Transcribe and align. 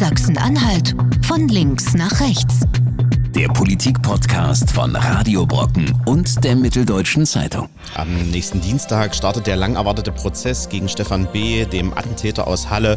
Sachsen-Anhalt 0.00 0.94
von 1.26 1.46
links 1.48 1.92
nach 1.92 2.22
rechts. 2.22 2.60
Der 3.34 3.48
Politik-Podcast 3.48 4.70
von 4.70 4.96
Radio 4.96 5.44
Brocken 5.44 5.94
und 6.06 6.42
der 6.42 6.56
Mitteldeutschen 6.56 7.26
Zeitung. 7.26 7.68
Am 7.96 8.30
nächsten 8.30 8.62
Dienstag 8.62 9.14
startet 9.14 9.46
der 9.46 9.56
lang 9.56 9.76
erwartete 9.76 10.10
Prozess 10.10 10.70
gegen 10.70 10.88
Stefan 10.88 11.28
B., 11.34 11.66
dem 11.66 11.92
Attentäter 11.92 12.46
aus 12.46 12.70
Halle. 12.70 12.96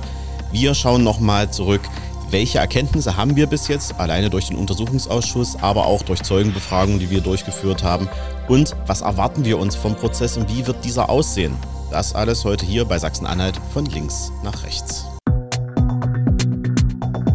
Wir 0.54 0.74
schauen 0.74 1.04
nochmal 1.04 1.52
zurück. 1.52 1.82
Welche 2.30 2.60
Erkenntnisse 2.60 3.18
haben 3.18 3.36
wir 3.36 3.48
bis 3.48 3.68
jetzt, 3.68 4.00
alleine 4.00 4.30
durch 4.30 4.48
den 4.48 4.56
Untersuchungsausschuss, 4.56 5.58
aber 5.62 5.86
auch 5.86 6.04
durch 6.04 6.24
Zeugenbefragungen, 6.24 7.00
die 7.00 7.10
wir 7.10 7.20
durchgeführt 7.20 7.84
haben? 7.84 8.08
Und 8.48 8.78
was 8.88 9.02
erwarten 9.02 9.44
wir 9.44 9.60
uns 9.60 9.76
vom 9.76 9.96
Prozess 9.96 10.38
und 10.38 10.50
wie 10.50 10.66
wird 10.66 10.86
dieser 10.86 11.10
aussehen? 11.10 11.58
Das 11.92 12.16
alles 12.16 12.46
heute 12.46 12.66
hier 12.66 12.86
bei 12.86 12.98
Sachsen-Anhalt 12.98 13.60
von 13.74 13.88
links 13.88 14.32
nach 14.42 14.64
rechts. 14.64 15.04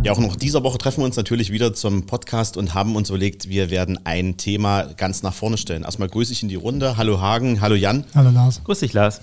Ja, 0.05 0.12
auch 0.12 0.18
noch 0.18 0.36
dieser 0.36 0.62
Woche 0.62 0.79
treffen 0.79 1.00
wir 1.00 1.04
uns 1.04 1.16
natürlich 1.16 1.50
wieder 1.50 1.75
zum 1.75 2.07
Podcast 2.07 2.57
und 2.57 2.75
haben 2.75 2.96
uns 2.96 3.08
überlegt, 3.11 3.49
wir 3.49 3.71
werden 3.71 3.99
ein 4.04 4.36
Thema 4.36 4.85
ganz 4.85 5.22
nach 5.22 5.35
vorne 5.35 5.58
stellen. 5.58 5.82
Erstmal 5.82 6.08
grüße 6.08 6.32
ich 6.32 6.43
in 6.43 6.49
die 6.49 6.54
Runde. 6.54 6.96
Hallo 6.96 7.21
Hagen, 7.21 7.61
hallo 7.61 7.75
Jan. 7.75 8.04
Hallo 8.14 8.30
Lars. 8.30 8.63
Grüß 8.64 8.80
dich, 8.80 8.93
Lars. 8.93 9.21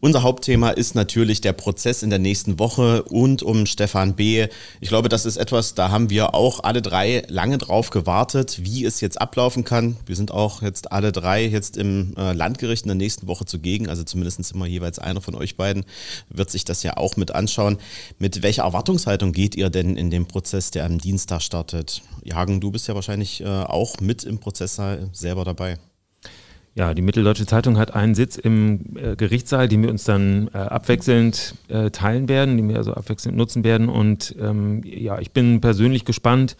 Unser 0.00 0.22
Hauptthema 0.22 0.70
ist 0.70 0.94
natürlich 0.94 1.40
der 1.40 1.52
Prozess 1.52 2.04
in 2.04 2.10
der 2.10 2.20
nächsten 2.20 2.60
Woche 2.60 3.02
und 3.02 3.42
um 3.42 3.66
Stefan 3.66 4.14
B. 4.14 4.46
Ich 4.80 4.90
glaube, 4.90 5.08
das 5.08 5.26
ist 5.26 5.36
etwas, 5.36 5.74
da 5.74 5.90
haben 5.90 6.08
wir 6.08 6.36
auch 6.36 6.62
alle 6.62 6.82
drei 6.82 7.24
lange 7.26 7.58
drauf 7.58 7.90
gewartet, 7.90 8.60
wie 8.62 8.84
es 8.84 9.00
jetzt 9.00 9.20
ablaufen 9.20 9.64
kann. 9.64 9.96
Wir 10.06 10.14
sind 10.14 10.30
auch 10.30 10.62
jetzt 10.62 10.92
alle 10.92 11.10
drei 11.10 11.44
jetzt 11.44 11.76
im 11.76 12.14
äh, 12.16 12.32
Landgericht 12.32 12.84
in 12.84 12.90
der 12.90 12.94
nächsten 12.94 13.26
Woche 13.26 13.44
zugegen, 13.44 13.88
also 13.88 14.04
zumindest 14.04 14.52
immer 14.52 14.66
jeweils 14.66 15.00
einer 15.00 15.20
von 15.20 15.34
euch 15.34 15.56
beiden 15.56 15.84
wird 16.28 16.48
sich 16.50 16.64
das 16.64 16.84
ja 16.84 16.96
auch 16.96 17.16
mit 17.16 17.32
anschauen. 17.32 17.78
Mit 18.20 18.44
welcher 18.44 18.62
Erwartungshaltung 18.62 19.32
geht 19.32 19.56
ihr 19.56 19.68
denn 19.68 19.96
in 19.96 20.10
den 20.10 20.26
Prozess, 20.26 20.70
der 20.70 20.84
am 20.84 20.98
Dienstag 20.98 21.42
startet? 21.42 22.02
Jagen, 22.22 22.60
du 22.60 22.70
bist 22.70 22.86
ja 22.86 22.94
wahrscheinlich 22.94 23.40
äh, 23.40 23.46
auch 23.46 23.98
mit 24.00 24.22
im 24.22 24.38
Prozess 24.38 24.80
selber 25.12 25.44
dabei. 25.44 25.78
Ja, 26.78 26.94
die 26.94 27.02
Mitteldeutsche 27.02 27.44
Zeitung 27.44 27.76
hat 27.76 27.96
einen 27.96 28.14
Sitz 28.14 28.36
im 28.36 28.96
äh, 28.96 29.16
Gerichtssaal, 29.16 29.66
den 29.66 29.82
wir 29.82 29.90
uns 29.90 30.04
dann 30.04 30.48
äh, 30.54 30.58
abwechselnd 30.58 31.56
äh, 31.66 31.90
teilen 31.90 32.28
werden, 32.28 32.56
den 32.56 32.68
wir 32.68 32.76
also 32.76 32.94
abwechselnd 32.94 33.36
nutzen 33.36 33.64
werden. 33.64 33.88
Und 33.88 34.36
ähm, 34.38 34.82
ja, 34.84 35.18
ich 35.18 35.32
bin 35.32 35.60
persönlich 35.60 36.04
gespannt, 36.04 36.56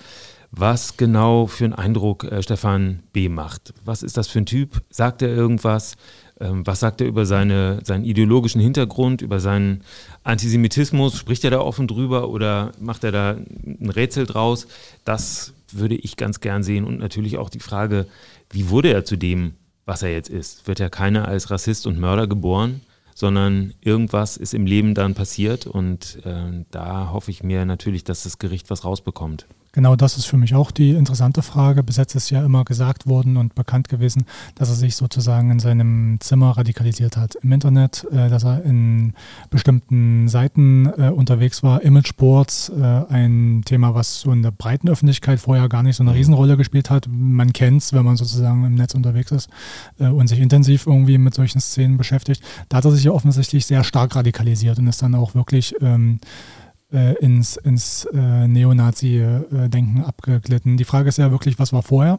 was 0.51 0.97
genau 0.97 1.47
für 1.47 1.67
einen 1.67 1.75
Eindruck 1.75 2.25
äh, 2.25 2.43
Stefan 2.43 3.05
B. 3.13 3.29
macht. 3.29 3.73
Was 3.85 4.03
ist 4.03 4.17
das 4.17 4.27
für 4.27 4.41
ein 4.41 4.47
Typ? 4.47 4.83
Sagt 4.91 5.23
er 5.23 5.29
irgendwas? 5.29 5.95
Ähm, 6.41 6.67
was 6.67 6.81
sagt 6.81 7.01
er 7.01 7.07
über 7.07 7.25
seine, 7.25 7.79
seinen 7.85 8.05
ideologischen 8.05 8.61
Hintergrund, 8.61 9.23
über 9.23 9.39
seinen 9.39 9.85
Antisemitismus? 10.25 11.17
Spricht 11.17 11.45
er 11.45 11.53
da 11.53 11.61
offen 11.61 11.87
drüber 11.87 12.29
oder 12.29 12.73
macht 12.81 13.05
er 13.05 13.13
da 13.13 13.37
ein 13.37 13.91
Rätsel 13.95 14.27
draus? 14.27 14.67
Das 15.05 15.55
würde 15.71 15.95
ich 15.95 16.17
ganz 16.17 16.41
gern 16.41 16.65
sehen. 16.65 16.85
Und 16.85 16.99
natürlich 16.99 17.39
auch 17.39 17.51
die 17.51 17.61
Frage, 17.61 18.09
wie 18.51 18.69
wurde 18.69 18.93
er 18.93 19.05
zu 19.05 19.15
dem, 19.15 19.53
was 19.89 20.03
er 20.03 20.13
jetzt 20.13 20.29
ist. 20.29 20.69
Wird 20.69 20.79
ja 20.79 20.91
keiner 20.91 21.27
als 21.27 21.51
Rassist 21.51 21.87
und 21.87 21.99
Mörder 21.99 22.27
geboren, 22.27 22.83
sondern 23.15 23.73
irgendwas 23.81 24.37
ist 24.37 24.53
im 24.53 24.67
Leben 24.67 24.95
dann 24.95 25.15
passiert 25.15 25.67
und 25.67 26.19
äh, 26.25 26.65
da 26.71 27.11
hoffe 27.11 27.31
ich 27.31 27.43
mir 27.43 27.65
natürlich, 27.65 28.05
dass 28.05 28.23
das 28.23 28.39
Gericht 28.39 28.71
was 28.71 28.85
rausbekommt. 28.85 29.47
Genau 29.73 29.97
das 29.97 30.17
ist 30.17 30.25
für 30.25 30.39
mich 30.39 30.55
auch 30.55 30.71
die 30.71 30.91
interessante 30.93 31.43
Frage. 31.43 31.83
Bis 31.83 31.97
jetzt 31.97 32.15
ist 32.15 32.31
ja 32.31 32.45
immer 32.45 32.65
gesagt 32.65 33.07
worden 33.07 33.37
und 33.37 33.55
bekannt 33.55 33.89
gewesen, 33.89 34.25
dass 34.55 34.71
er 34.71 34.75
sich 34.75 34.97
sozusagen 34.97 35.51
in 35.51 35.59
seinem 35.59 36.17
Zimmer 36.21 36.57
radikalisiert 36.57 37.17
hat 37.17 37.35
im 37.43 37.53
Internet, 37.53 38.07
äh, 38.11 38.31
dass 38.31 38.45
er 38.45 38.63
in 38.65 39.13
bestimmten 39.51 40.29
Seiten 40.29 40.87
äh, 40.87 41.11
unterwegs 41.11 41.63
war. 41.63 41.83
Imageboards, 41.83 42.71
äh, 42.71 42.83
ein 42.83 43.63
Thema, 43.67 43.95
was 43.95 44.21
so 44.21 44.33
in 44.33 44.43
der 44.43 44.53
breiten 44.53 44.89
Öffentlichkeit 44.89 45.39
vorher 45.39 45.69
gar 45.69 45.83
nicht 45.83 45.97
so 45.97 46.03
eine 46.03 46.15
Riesenrolle 46.15 46.57
gespielt 46.57 46.89
hat. 46.89 47.07
Man 47.11 47.53
kennt 47.53 47.83
es, 47.83 47.93
wenn 47.93 48.05
man 48.05 48.17
sozusagen 48.17 48.65
im 48.65 48.75
Netz 48.75 48.95
unterwegs 48.95 49.33
ist 49.33 49.51
äh, 49.99 50.07
und 50.07 50.29
sich 50.29 50.41
intensiv 50.41 50.87
irgendwie 50.87 51.19
mit 51.19 51.35
solchen 51.35 51.61
Szenen 51.61 51.99
beschäftigt. 51.99 52.43
Da 52.71 52.79
hat 52.79 52.87
er 52.87 52.91
sich 52.91 53.05
ja 53.05 53.13
offensichtlich 53.13 53.67
sehr 53.67 53.85
stark 53.85 54.17
radikalisiert 54.17 54.79
und 54.79 54.87
ist 54.87 55.03
dann 55.03 55.15
auch 55.15 55.35
wirklich 55.35 55.75
ähm, 55.83 56.21
äh, 56.93 57.15
ins, 57.17 57.57
ins 57.57 58.07
äh, 58.07 58.49
Neonazi-Denken 58.49 60.05
abgeglitten. 60.05 60.77
Die 60.77 60.85
Frage 60.85 61.09
ist 61.09 61.19
ja 61.19 61.31
wirklich, 61.31 61.59
was 61.59 61.73
war 61.73 61.83
vorher? 61.83 62.19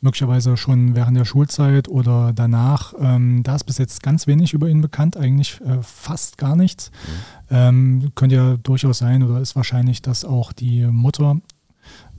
Möglicherweise 0.00 0.56
schon 0.56 0.96
während 0.96 1.16
der 1.16 1.24
Schulzeit 1.24 1.88
oder 1.88 2.32
danach. 2.32 2.94
Ähm, 2.98 3.42
da 3.42 3.56
ist 3.56 3.64
bis 3.64 3.78
jetzt 3.78 4.02
ganz 4.02 4.26
wenig 4.26 4.54
über 4.54 4.68
ihn 4.68 4.80
bekannt, 4.80 5.16
eigentlich 5.16 5.60
äh, 5.60 5.82
fast 5.82 6.38
gar 6.38 6.56
nichts. 6.56 6.90
Mhm. 6.90 7.56
Ähm, 7.56 8.12
könnte 8.14 8.36
ja 8.36 8.56
durchaus 8.56 8.98
sein 8.98 9.22
oder 9.22 9.40
ist 9.40 9.56
wahrscheinlich, 9.56 10.02
dass 10.02 10.24
auch 10.24 10.52
die 10.52 10.86
Mutter 10.86 11.36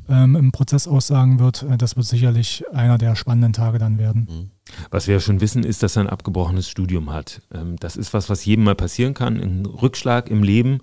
ähm, 0.10 0.36
im 0.36 0.52
Prozess 0.52 0.88
aussagen 0.88 1.40
wird. 1.40 1.64
Äh, 1.64 1.78
das 1.78 1.96
wird 1.96 2.06
sicherlich 2.06 2.64
einer 2.74 2.98
der 2.98 3.16
spannenden 3.16 3.54
Tage 3.54 3.78
dann 3.78 3.98
werden. 3.98 4.28
Mhm. 4.30 4.52
Was 4.90 5.08
wir 5.08 5.16
ja 5.16 5.20
schon 5.20 5.42
wissen, 5.42 5.64
ist, 5.64 5.84
dass 5.84 5.96
er 5.96 6.04
ein 6.04 6.10
abgebrochenes 6.10 6.70
Studium 6.70 7.12
hat. 7.12 7.42
Ähm, 7.54 7.78
das 7.80 7.96
ist 7.96 8.14
was, 8.14 8.30
was 8.30 8.46
jedem 8.46 8.66
mal 8.66 8.76
passieren 8.76 9.14
kann. 9.14 9.40
Ein 9.40 9.66
Rückschlag 9.66 10.30
im 10.30 10.44
Leben. 10.44 10.80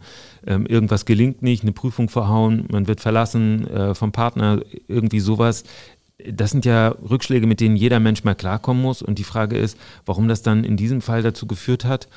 Ähm, 0.46 0.66
irgendwas 0.66 1.04
gelingt 1.04 1.42
nicht, 1.42 1.62
eine 1.62 1.72
Prüfung 1.72 2.08
verhauen, 2.08 2.66
man 2.70 2.86
wird 2.86 3.00
verlassen 3.00 3.66
äh, 3.68 3.94
vom 3.94 4.12
Partner, 4.12 4.60
irgendwie 4.88 5.20
sowas. 5.20 5.64
Das 6.30 6.50
sind 6.50 6.64
ja 6.64 6.88
Rückschläge, 6.88 7.46
mit 7.46 7.60
denen 7.60 7.76
jeder 7.76 8.00
Mensch 8.00 8.24
mal 8.24 8.34
klarkommen 8.34 8.82
muss. 8.82 9.02
Und 9.02 9.18
die 9.18 9.24
Frage 9.24 9.58
ist, 9.58 9.78
warum 10.06 10.28
das 10.28 10.42
dann 10.42 10.64
in 10.64 10.76
diesem 10.76 11.00
Fall 11.00 11.22
dazu 11.22 11.46
geführt 11.46 11.84
hat, 11.84 12.08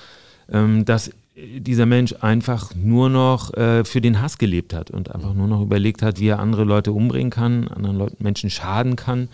ähm, 0.49 0.85
dass 0.85 1.11
dieser 1.37 1.85
Mensch 1.85 2.15
einfach 2.21 2.73
nur 2.75 3.09
noch 3.09 3.53
äh, 3.53 3.85
für 3.85 4.01
den 4.01 4.21
Hass 4.21 4.37
gelebt 4.37 4.73
hat 4.73 4.89
und 4.89 5.13
einfach 5.13 5.33
nur 5.33 5.47
noch 5.47 5.61
überlegt 5.61 6.01
hat, 6.01 6.19
wie 6.19 6.29
er 6.29 6.39
andere 6.39 6.63
Leute 6.63 6.91
umbringen 6.91 7.29
kann, 7.29 7.67
anderen 7.67 7.97
Leuten, 7.97 8.23
Menschen 8.23 8.49
schaden 8.49 8.95
kann. 8.95 9.29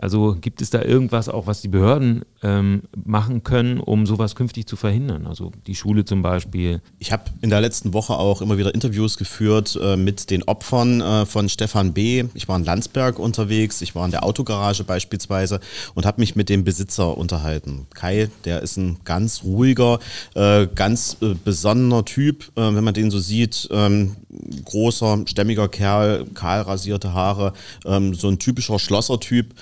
Also 0.00 0.36
gibt 0.40 0.62
es 0.62 0.70
da 0.70 0.82
irgendwas 0.82 1.28
auch, 1.28 1.48
was 1.48 1.60
die 1.60 1.68
Behörden 1.68 2.22
ähm, 2.42 2.82
machen 3.04 3.42
können, 3.42 3.80
um 3.80 4.06
sowas 4.06 4.34
künftig 4.34 4.66
zu 4.66 4.76
verhindern? 4.76 5.26
Also 5.26 5.52
die 5.66 5.74
Schule 5.74 6.04
zum 6.04 6.22
Beispiel. 6.22 6.80
Ich 6.98 7.12
habe 7.12 7.24
in 7.42 7.50
der 7.50 7.60
letzten 7.60 7.92
Woche 7.92 8.14
auch 8.14 8.40
immer 8.40 8.58
wieder 8.58 8.74
Interviews 8.74 9.18
geführt 9.18 9.78
äh, 9.80 9.96
mit 9.96 10.30
den 10.30 10.42
Opfern 10.44 11.00
äh, 11.00 11.26
von 11.26 11.48
Stefan 11.48 11.92
B. 11.92 12.24
Ich 12.34 12.48
war 12.48 12.56
in 12.56 12.64
Landsberg 12.64 13.18
unterwegs, 13.18 13.82
ich 13.82 13.94
war 13.94 14.04
in 14.04 14.10
der 14.10 14.24
Autogarage 14.24 14.84
beispielsweise 14.84 15.60
und 15.94 16.06
habe 16.06 16.20
mich 16.20 16.36
mit 16.36 16.48
dem 16.48 16.64
Besitzer 16.64 17.16
unterhalten. 17.16 17.86
Kai, 17.94 18.30
der 18.44 18.62
ist 18.62 18.76
ein 18.76 18.98
ganz 19.04 19.42
ruhiger, 19.44 19.98
äh, 20.34 20.66
ganz 20.74 21.16
äh, 21.20 21.34
besonnener 21.44 22.04
Typ, 22.04 22.50
äh, 22.56 22.74
wenn 22.74 22.84
man 22.84 22.94
den 22.94 23.10
so 23.10 23.18
sieht. 23.18 23.68
Ähm, 23.70 24.16
großer, 24.64 25.24
stämmiger 25.26 25.68
Kerl, 25.68 26.24
kahl 26.34 26.62
rasierte 26.62 27.12
Haare, 27.12 27.52
ähm, 27.84 28.14
so 28.14 28.28
ein 28.28 28.38
typischer 28.38 28.78
Schlossertyp. 28.78 29.54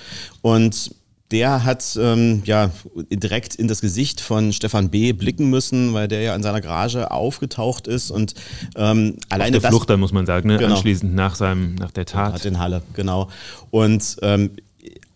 Und 0.42 0.90
der 1.30 1.64
hat 1.64 1.98
ähm, 2.00 2.42
ja 2.44 2.70
direkt 3.10 3.54
in 3.54 3.68
das 3.68 3.80
Gesicht 3.80 4.20
von 4.20 4.52
Stefan 4.52 4.90
B. 4.90 5.12
blicken 5.12 5.50
müssen, 5.50 5.92
weil 5.92 6.08
der 6.08 6.22
ja 6.22 6.34
in 6.34 6.42
seiner 6.42 6.60
Garage 6.60 7.10
aufgetaucht 7.10 7.86
ist 7.86 8.10
und 8.10 8.34
ähm, 8.76 9.16
alleine 9.28 9.56
Auf 9.56 9.62
der 9.62 9.70
das, 9.70 9.70
Flucht, 9.70 9.90
dann 9.90 10.00
muss 10.00 10.12
man 10.12 10.24
sagen, 10.26 10.48
ne? 10.48 10.56
genau. 10.56 10.74
anschließend 10.74 11.14
nach 11.14 11.34
seinem 11.34 11.74
nach 11.74 11.90
der 11.90 12.06
Tat. 12.06 12.32
Hat 12.32 12.44
in 12.44 12.58
Halle, 12.58 12.82
genau. 12.94 13.28
Und 13.70 14.16
ähm, 14.22 14.52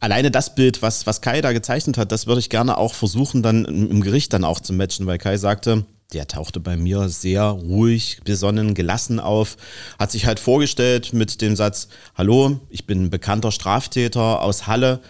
alleine 0.01 0.31
das 0.31 0.55
Bild, 0.55 0.83
was 0.83 1.07
was 1.07 1.23
Kai 1.23 1.41
da 1.41 1.53
gezeichnet 1.53 1.97
hat, 1.97 2.13
das 2.13 2.27
würde 2.27 2.41
ich 2.41 2.51
gerne 2.51 2.77
auch 2.77 2.95
versuchen, 2.95 3.43
dann 3.43 3.65
im 3.65 4.03
Gericht 4.03 4.33
dann 4.35 4.45
auch 4.45 4.61
zu 4.61 4.75
matchen, 4.75 5.07
weil 5.07 5.19
Kai 5.19 5.39
sagte, 5.39 5.87
der 6.13 6.29
tauchte 6.29 6.61
bei 6.61 6.77
mir 6.77 7.09
sehr 7.09 7.45
ruhig, 7.45 8.21
besonnen, 8.25 8.75
gelassen 8.75 9.19
auf, 9.19 9.57
hat 9.99 10.11
sich 10.11 10.27
halt 10.27 10.41
vorgestellt 10.41 11.13
mit 11.13 11.41
dem 11.41 11.57
Satz, 11.57 11.89
hallo, 12.15 12.61
ich 12.69 12.87
bin 12.87 13.05
ein 13.05 13.11
bekannter 13.11 13.51
Straftäter 13.51 14.43
aus 14.43 14.67
Halle, 14.67 15.01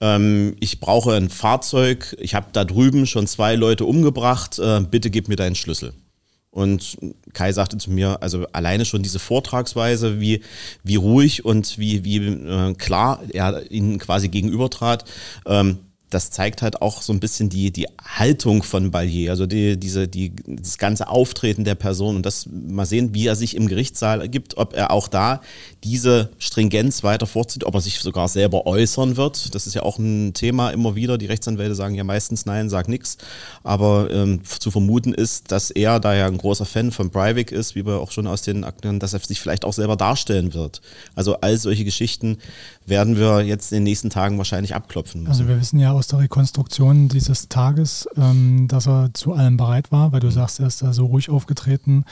ähm, 0.00 0.56
ich 0.60 0.80
brauche 0.80 1.14
ein 1.14 1.28
Fahrzeug, 1.28 2.16
ich 2.20 2.34
habe 2.34 2.48
da 2.52 2.64
drüben 2.64 3.06
schon 3.06 3.26
zwei 3.26 3.54
Leute 3.54 3.84
umgebracht, 3.84 4.58
äh, 4.58 4.80
bitte 4.80 5.10
gib 5.10 5.28
mir 5.28 5.36
deinen 5.36 5.54
Schlüssel. 5.54 5.92
Und 6.50 6.96
Kai 7.34 7.52
sagte 7.52 7.76
zu 7.76 7.90
mir, 7.90 8.22
also 8.22 8.46
alleine 8.52 8.84
schon 8.84 9.02
diese 9.02 9.18
Vortragsweise, 9.18 10.20
wie, 10.20 10.42
wie 10.82 10.96
ruhig 10.96 11.44
und 11.44 11.78
wie, 11.78 12.04
wie 12.04 12.16
äh, 12.16 12.74
klar 12.74 13.20
er 13.32 13.70
ihnen 13.70 13.98
quasi 13.98 14.28
gegenübertrat, 14.28 15.04
ähm, 15.46 15.78
das 16.10 16.30
zeigt 16.30 16.62
halt 16.62 16.80
auch 16.80 17.02
so 17.02 17.12
ein 17.12 17.20
bisschen 17.20 17.50
die, 17.50 17.70
die 17.70 17.86
Haltung 18.02 18.62
von 18.62 18.90
Ballier, 18.90 19.30
also 19.30 19.46
die, 19.46 19.76
diese, 19.76 20.08
die, 20.08 20.32
das 20.46 20.78
ganze 20.78 21.08
Auftreten 21.08 21.64
der 21.64 21.74
Person 21.74 22.16
und 22.16 22.24
das 22.24 22.48
mal 22.50 22.86
sehen, 22.86 23.14
wie 23.14 23.26
er 23.26 23.36
sich 23.36 23.54
im 23.54 23.68
Gerichtssaal 23.68 24.20
ergibt, 24.22 24.56
ob 24.56 24.74
er 24.74 24.90
auch 24.90 25.08
da 25.08 25.42
diese 25.84 26.30
Stringenz 26.38 27.04
weiter 27.04 27.26
vorzieht, 27.26 27.64
ob 27.64 27.74
er 27.74 27.80
sich 27.80 28.00
sogar 28.00 28.28
selber 28.28 28.66
äußern 28.66 29.16
wird. 29.16 29.54
Das 29.54 29.66
ist 29.66 29.74
ja 29.74 29.82
auch 29.82 29.98
ein 29.98 30.32
Thema 30.32 30.70
immer 30.70 30.94
wieder. 30.94 31.18
Die 31.18 31.26
Rechtsanwälte 31.26 31.74
sagen 31.74 31.94
ja 31.94 32.04
meistens 32.04 32.46
nein, 32.46 32.70
sag 32.70 32.88
nichts. 32.88 33.18
Aber 33.62 34.08
ähm, 34.10 34.40
zu 34.44 34.70
vermuten 34.70 35.12
ist, 35.12 35.52
dass 35.52 35.70
er, 35.70 36.00
da 36.00 36.14
er 36.14 36.26
ein 36.26 36.38
großer 36.38 36.64
Fan 36.64 36.90
von 36.90 37.10
Breivik 37.10 37.52
ist, 37.52 37.74
wie 37.74 37.84
wir 37.84 38.00
auch 38.00 38.12
schon 38.12 38.26
aus 38.26 38.42
den 38.42 38.64
Akten, 38.64 38.98
dass 38.98 39.12
er 39.12 39.20
sich 39.20 39.40
vielleicht 39.40 39.64
auch 39.64 39.74
selber 39.74 39.96
darstellen 39.96 40.54
wird. 40.54 40.80
Also 41.14 41.36
all 41.40 41.58
solche 41.58 41.84
Geschichten 41.84 42.38
werden 42.88 43.16
wir 43.16 43.42
jetzt 43.42 43.72
in 43.72 43.78
den 43.78 43.84
nächsten 43.84 44.10
Tagen 44.10 44.38
wahrscheinlich 44.38 44.74
abklopfen 44.74 45.22
müssen. 45.22 45.30
Also 45.30 45.48
wir 45.48 45.60
wissen 45.60 45.78
ja 45.78 45.92
aus 45.92 46.06
der 46.06 46.20
Rekonstruktion 46.20 47.08
dieses 47.08 47.48
Tages, 47.48 48.08
ähm, 48.16 48.68
dass 48.68 48.86
er 48.86 49.10
zu 49.14 49.32
allem 49.32 49.56
bereit 49.56 49.92
war, 49.92 50.12
weil 50.12 50.20
du 50.20 50.30
sagst, 50.30 50.60
er 50.60 50.66
ist 50.66 50.82
da 50.82 50.92
so 50.92 51.06
ruhig 51.06 51.30
aufgetreten. 51.30 52.04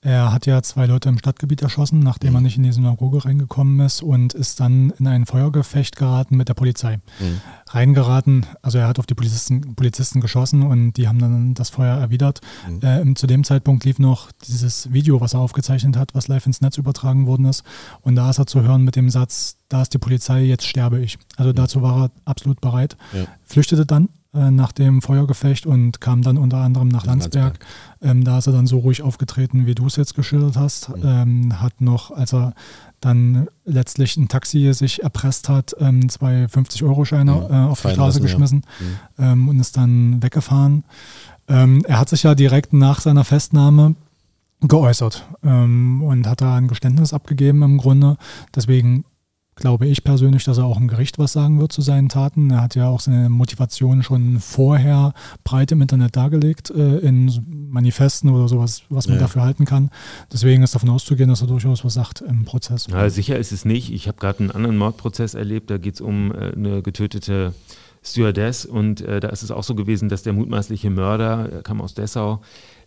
Er 0.00 0.32
hat 0.32 0.46
ja 0.46 0.62
zwei 0.62 0.86
Leute 0.86 1.08
im 1.08 1.18
Stadtgebiet 1.18 1.62
erschossen, 1.62 1.98
nachdem 2.00 2.34
er 2.34 2.40
nicht 2.40 2.56
in 2.56 2.62
die 2.62 2.72
Synagoge 2.72 3.24
reingekommen 3.24 3.80
ist 3.84 4.02
und 4.02 4.32
ist 4.32 4.60
dann 4.60 4.90
in 4.98 5.06
ein 5.08 5.26
Feuergefecht 5.26 5.96
geraten 5.96 6.36
mit 6.36 6.48
der 6.48 6.54
Polizei. 6.54 6.96
Mhm. 7.18 7.40
Reingeraten, 7.68 8.46
also 8.62 8.78
er 8.78 8.86
hat 8.86 8.98
auf 8.98 9.06
die 9.06 9.14
Polizisten, 9.14 9.74
Polizisten 9.74 10.20
geschossen 10.20 10.62
und 10.62 10.92
die 10.92 11.08
haben 11.08 11.18
dann 11.18 11.54
das 11.54 11.70
Feuer 11.70 11.96
erwidert. 11.96 12.40
Mhm. 12.68 13.10
Äh, 13.10 13.14
zu 13.14 13.26
dem 13.26 13.42
Zeitpunkt 13.42 13.84
lief 13.84 13.98
noch 13.98 14.30
dieses 14.46 14.92
Video, 14.92 15.20
was 15.20 15.34
er 15.34 15.40
aufgezeichnet 15.40 15.96
hat, 15.96 16.14
was 16.14 16.28
live 16.28 16.46
ins 16.46 16.60
Netz 16.60 16.78
übertragen 16.78 17.26
worden 17.26 17.46
ist. 17.46 17.64
Und 18.02 18.14
da 18.14 18.30
ist 18.30 18.38
er 18.38 18.46
zu 18.46 18.62
hören 18.62 18.84
mit 18.84 18.94
dem 18.94 19.10
Satz, 19.10 19.56
da 19.68 19.82
ist 19.82 19.92
die 19.94 19.98
Polizei, 19.98 20.42
jetzt 20.42 20.66
sterbe 20.66 21.00
ich. 21.00 21.18
Also 21.36 21.50
mhm. 21.50 21.56
dazu 21.56 21.82
war 21.82 22.04
er 22.04 22.10
absolut 22.24 22.60
bereit. 22.60 22.96
Ja. 23.12 23.24
Flüchtete 23.44 23.84
dann 23.84 24.08
äh, 24.34 24.50
nach 24.50 24.72
dem 24.72 25.00
Feuergefecht 25.00 25.64
und 25.64 26.02
kam 26.02 26.22
dann 26.22 26.36
unter 26.36 26.58
anderem 26.58 26.88
nach 26.88 27.06
Landsberg. 27.06 27.58
Ähm, 28.02 28.24
da 28.24 28.38
ist 28.38 28.46
er 28.46 28.52
dann 28.52 28.66
so 28.66 28.78
ruhig 28.78 29.02
aufgetreten, 29.02 29.66
wie 29.66 29.74
du 29.74 29.86
es 29.86 29.96
jetzt 29.96 30.14
geschildert 30.14 30.56
hast. 30.56 30.90
Mhm. 30.90 31.02
Ähm, 31.02 31.62
hat 31.62 31.80
noch, 31.80 32.10
als 32.10 32.34
er 32.34 32.52
dann 33.00 33.48
letztlich 33.64 34.16
ein 34.16 34.28
Taxi 34.28 34.72
sich 34.74 35.02
erpresst 35.02 35.48
hat, 35.48 35.74
ähm, 35.78 36.08
zwei 36.08 36.44
50-Euro-Scheine 36.44 37.32
mhm. 37.32 37.54
äh, 37.54 37.70
auf 37.70 37.80
die 37.80 37.90
Straße 37.90 38.20
geschmissen 38.20 38.64
ja. 39.16 39.34
mhm. 39.34 39.40
ähm, 39.40 39.48
und 39.48 39.60
ist 39.60 39.76
dann 39.76 40.22
weggefahren. 40.22 40.84
Ähm, 41.48 41.82
er 41.86 41.98
hat 41.98 42.10
sich 42.10 42.24
ja 42.24 42.34
direkt 42.34 42.74
nach 42.74 43.00
seiner 43.00 43.24
Festnahme 43.24 43.94
geäußert 44.60 45.26
ähm, 45.42 46.02
und 46.02 46.26
hat 46.26 46.40
da 46.40 46.56
ein 46.56 46.68
Geständnis 46.68 47.14
abgegeben 47.14 47.62
im 47.62 47.78
Grunde. 47.78 48.16
Deswegen 48.54 49.04
glaube 49.58 49.86
ich 49.86 50.04
persönlich, 50.04 50.44
dass 50.44 50.58
er 50.58 50.64
auch 50.64 50.78
im 50.78 50.88
Gericht 50.88 51.18
was 51.18 51.32
sagen 51.32 51.60
wird 51.60 51.72
zu 51.72 51.82
seinen 51.82 52.08
Taten. 52.08 52.50
Er 52.50 52.62
hat 52.62 52.74
ja 52.74 52.88
auch 52.88 53.00
seine 53.00 53.28
Motivation 53.28 54.02
schon 54.02 54.40
vorher 54.40 55.12
breit 55.44 55.72
im 55.72 55.82
Internet 55.82 56.16
dargelegt, 56.16 56.70
äh, 56.70 56.98
in 56.98 57.68
Manifesten 57.70 58.30
oder 58.30 58.48
sowas, 58.48 58.82
was 58.88 59.08
man 59.08 59.16
ja. 59.16 59.22
dafür 59.22 59.42
halten 59.42 59.64
kann. 59.64 59.90
Deswegen 60.32 60.62
ist 60.62 60.74
davon 60.74 60.90
auszugehen, 60.90 61.28
dass 61.28 61.42
er 61.42 61.46
durchaus 61.46 61.84
was 61.84 61.94
sagt 61.94 62.20
im 62.22 62.44
Prozess. 62.44 62.86
Ja, 62.90 63.08
sicher 63.10 63.38
ist 63.38 63.52
es 63.52 63.64
nicht. 63.64 63.92
Ich 63.92 64.08
habe 64.08 64.18
gerade 64.18 64.40
einen 64.40 64.50
anderen 64.50 64.76
Mordprozess 64.76 65.34
erlebt, 65.34 65.70
da 65.70 65.78
geht 65.78 65.94
es 65.94 66.00
um 66.00 66.32
äh, 66.32 66.52
eine 66.52 66.82
getötete 66.82 67.52
Stewardess 68.02 68.64
und 68.64 69.00
äh, 69.00 69.20
da 69.20 69.28
ist 69.28 69.42
es 69.42 69.50
auch 69.50 69.64
so 69.64 69.74
gewesen, 69.74 70.08
dass 70.08 70.22
der 70.22 70.32
mutmaßliche 70.32 70.90
Mörder, 70.90 71.48
er 71.50 71.62
kam 71.62 71.80
aus 71.80 71.94
Dessau, 71.94 72.40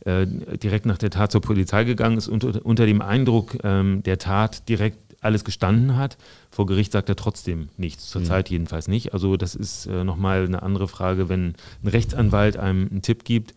äh, 0.05 0.25
direkt 0.57 0.85
nach 0.85 0.97
der 0.97 1.09
Tat 1.09 1.31
zur 1.31 1.41
Polizei 1.41 1.83
gegangen 1.83 2.17
ist 2.17 2.27
und 2.27 2.43
unter, 2.43 2.65
unter 2.65 2.85
dem 2.85 3.01
Eindruck 3.01 3.57
ähm, 3.63 4.03
der 4.03 4.17
Tat 4.17 4.67
direkt 4.69 5.10
alles 5.21 5.43
gestanden 5.45 5.95
hat. 5.95 6.17
Vor 6.49 6.65
Gericht 6.65 6.91
sagt 6.91 7.07
er 7.07 7.15
trotzdem 7.15 7.69
nichts, 7.77 8.09
zurzeit 8.09 8.49
mhm. 8.49 8.53
jedenfalls 8.53 8.87
nicht. 8.87 9.13
Also 9.13 9.37
das 9.37 9.55
ist 9.55 9.85
äh, 9.85 10.03
nochmal 10.03 10.43
eine 10.45 10.63
andere 10.63 10.87
Frage, 10.87 11.29
wenn 11.29 11.55
ein 11.83 11.87
Rechtsanwalt 11.87 12.57
einem 12.57 12.89
einen 12.89 13.01
Tipp 13.01 13.23
gibt, 13.23 13.53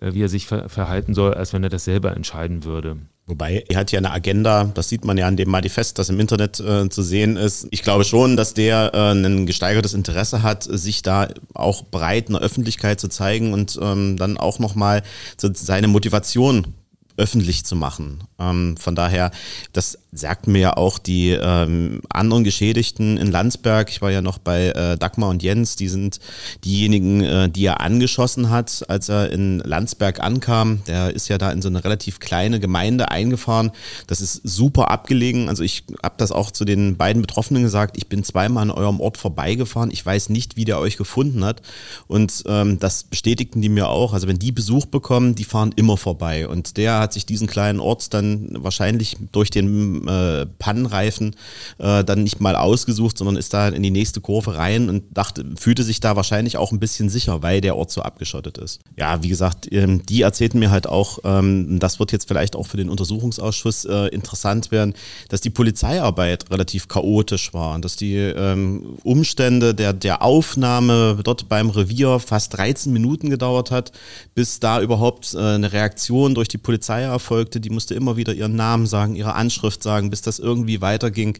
äh, 0.00 0.14
wie 0.14 0.22
er 0.22 0.28
sich 0.28 0.46
ver 0.46 0.68
verhalten 0.68 1.14
soll, 1.14 1.34
als 1.34 1.52
wenn 1.52 1.62
er 1.62 1.68
das 1.68 1.84
selber 1.84 2.16
entscheiden 2.16 2.64
würde. 2.64 2.96
Wobei, 3.26 3.64
er 3.68 3.78
hat 3.78 3.92
ja 3.92 3.98
eine 3.98 4.10
Agenda, 4.10 4.64
das 4.64 4.88
sieht 4.88 5.04
man 5.04 5.16
ja 5.16 5.28
an 5.28 5.36
dem 5.36 5.48
Manifest, 5.48 5.98
das 5.98 6.08
im 6.08 6.18
Internet 6.18 6.58
äh, 6.58 6.88
zu 6.88 7.02
sehen 7.02 7.36
ist. 7.36 7.68
Ich 7.70 7.82
glaube 7.82 8.02
schon, 8.02 8.36
dass 8.36 8.52
der 8.52 8.90
äh, 8.94 9.12
ein 9.12 9.46
gesteigertes 9.46 9.94
Interesse 9.94 10.42
hat, 10.42 10.64
sich 10.64 11.02
da 11.02 11.28
auch 11.54 11.84
breit 11.84 12.26
in 12.26 12.32
der 12.32 12.42
Öffentlichkeit 12.42 12.98
zu 12.98 13.06
zeigen 13.06 13.52
und 13.52 13.78
ähm, 13.80 14.16
dann 14.16 14.38
auch 14.38 14.58
nochmal 14.58 15.02
so 15.36 15.48
seine 15.54 15.86
Motivation 15.86 16.74
öffentlich 17.16 17.64
zu 17.64 17.76
machen. 17.76 18.24
Ähm, 18.38 18.76
von 18.78 18.94
daher, 18.94 19.30
das 19.72 19.98
sagt 20.14 20.46
mir 20.46 20.58
ja 20.58 20.76
auch 20.76 20.98
die 20.98 21.30
ähm, 21.30 22.02
anderen 22.10 22.44
Geschädigten 22.44 23.16
in 23.16 23.30
Landsberg. 23.30 23.88
Ich 23.90 24.02
war 24.02 24.10
ja 24.10 24.20
noch 24.20 24.38
bei 24.38 24.68
äh, 24.68 24.98
Dagmar 24.98 25.30
und 25.30 25.42
Jens, 25.42 25.76
die 25.76 25.88
sind 25.88 26.20
diejenigen, 26.64 27.22
äh, 27.22 27.48
die 27.48 27.64
er 27.64 27.80
angeschossen 27.80 28.50
hat, 28.50 28.84
als 28.88 29.08
er 29.08 29.30
in 29.30 29.60
Landsberg 29.60 30.20
ankam. 30.20 30.82
Der 30.86 31.14
ist 31.14 31.28
ja 31.28 31.38
da 31.38 31.50
in 31.50 31.62
so 31.62 31.68
eine 31.68 31.82
relativ 31.82 32.20
kleine 32.20 32.60
Gemeinde 32.60 33.10
eingefahren. 33.10 33.72
Das 34.06 34.20
ist 34.20 34.42
super 34.44 34.90
abgelegen. 34.90 35.48
Also 35.48 35.62
ich 35.62 35.84
habe 36.02 36.16
das 36.18 36.30
auch 36.30 36.50
zu 36.50 36.66
den 36.66 36.98
beiden 36.98 37.22
Betroffenen 37.22 37.62
gesagt. 37.62 37.96
Ich 37.96 38.08
bin 38.08 38.22
zweimal 38.22 38.64
an 38.64 38.70
eurem 38.70 39.00
Ort 39.00 39.16
vorbeigefahren. 39.16 39.90
Ich 39.90 40.04
weiß 40.04 40.28
nicht, 40.28 40.56
wie 40.56 40.66
der 40.66 40.78
euch 40.78 40.98
gefunden 40.98 41.42
hat. 41.42 41.62
Und 42.06 42.44
ähm, 42.46 42.78
das 42.78 43.04
bestätigten 43.04 43.62
die 43.62 43.70
mir 43.70 43.88
auch. 43.88 44.12
Also 44.12 44.28
wenn 44.28 44.38
die 44.38 44.52
Besuch 44.52 44.84
bekommen, 44.84 45.34
die 45.34 45.44
fahren 45.44 45.72
immer 45.74 45.96
vorbei. 45.96 46.46
Und 46.46 46.76
der 46.76 47.01
hat 47.02 47.12
sich 47.12 47.26
diesen 47.26 47.46
kleinen 47.46 47.80
Ort 47.80 48.14
dann 48.14 48.48
wahrscheinlich 48.58 49.16
durch 49.32 49.50
den 49.50 50.06
äh, 50.08 50.46
Pannenreifen 50.58 51.36
äh, 51.78 52.04
dann 52.04 52.22
nicht 52.22 52.40
mal 52.40 52.56
ausgesucht, 52.56 53.18
sondern 53.18 53.36
ist 53.36 53.52
da 53.52 53.68
in 53.68 53.82
die 53.82 53.90
nächste 53.90 54.20
Kurve 54.20 54.56
rein 54.56 54.88
und 54.88 55.04
dachte, 55.10 55.44
fühlte 55.56 55.82
sich 55.82 56.00
da 56.00 56.16
wahrscheinlich 56.16 56.56
auch 56.56 56.72
ein 56.72 56.80
bisschen 56.80 57.08
sicher, 57.08 57.42
weil 57.42 57.60
der 57.60 57.76
Ort 57.76 57.90
so 57.90 58.02
abgeschottet 58.02 58.58
ist. 58.58 58.80
Ja, 58.96 59.22
wie 59.22 59.28
gesagt, 59.28 59.70
ähm, 59.72 60.04
die 60.06 60.22
erzählten 60.22 60.58
mir 60.58 60.70
halt 60.70 60.86
auch, 60.86 61.18
ähm, 61.24 61.78
das 61.78 61.98
wird 61.98 62.12
jetzt 62.12 62.28
vielleicht 62.28 62.56
auch 62.56 62.66
für 62.66 62.76
den 62.76 62.88
Untersuchungsausschuss 62.88 63.84
äh, 63.84 64.08
interessant 64.08 64.70
werden, 64.70 64.94
dass 65.28 65.40
die 65.40 65.50
Polizeiarbeit 65.50 66.50
relativ 66.50 66.88
chaotisch 66.88 67.52
war 67.52 67.74
und 67.74 67.84
dass 67.84 67.96
die 67.96 68.16
ähm, 68.16 68.98
Umstände 69.02 69.74
der, 69.74 69.92
der 69.92 70.22
Aufnahme 70.22 71.18
dort 71.22 71.48
beim 71.48 71.70
Revier 71.70 72.18
fast 72.18 72.56
13 72.56 72.92
Minuten 72.92 73.30
gedauert 73.30 73.70
hat, 73.70 73.92
bis 74.34 74.60
da 74.60 74.80
überhaupt 74.80 75.34
äh, 75.34 75.38
eine 75.38 75.72
Reaktion 75.72 76.34
durch 76.34 76.48
die 76.48 76.58
Polizei 76.58 76.91
erfolgte. 77.00 77.60
Die 77.60 77.70
musste 77.70 77.94
immer 77.94 78.16
wieder 78.16 78.34
ihren 78.34 78.54
Namen 78.54 78.86
sagen, 78.86 79.16
ihre 79.16 79.34
Anschrift 79.34 79.82
sagen, 79.82 80.10
bis 80.10 80.22
das 80.22 80.38
irgendwie 80.38 80.80
weiterging. 80.80 81.38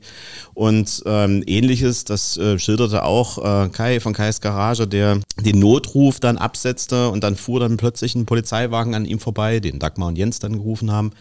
Und 0.55 1.03
ähm, 1.07 1.43
ähnliches, 1.47 2.05
das 2.05 2.37
äh, 2.37 2.59
schilderte 2.59 3.05
auch 3.05 3.39
äh, 3.39 3.69
Kai 3.69 4.01
von 4.01 4.13
Kais 4.13 4.41
Garage, 4.41 4.87
der 4.87 5.21
den 5.41 5.59
Notruf 5.59 6.21
dann 6.21 6.39
absetzte 6.39 7.09
und 7.09 7.25
dann 7.25 7.37
fuhr 7.37 7.61
dann 7.61 7.77
plötzlich 7.77 8.15
ein 8.15 8.27
Polizeiwagen 8.27 8.95
an 8.95 9.05
ihm 9.05 9.19
vorbei, 9.19 9.61
den 9.61 9.79
Dagmar 9.79 10.09
und 10.09 10.19
Jens 10.19 10.39
dann 10.39 10.53
gerufen 10.53 10.91
haben. 10.91 11.13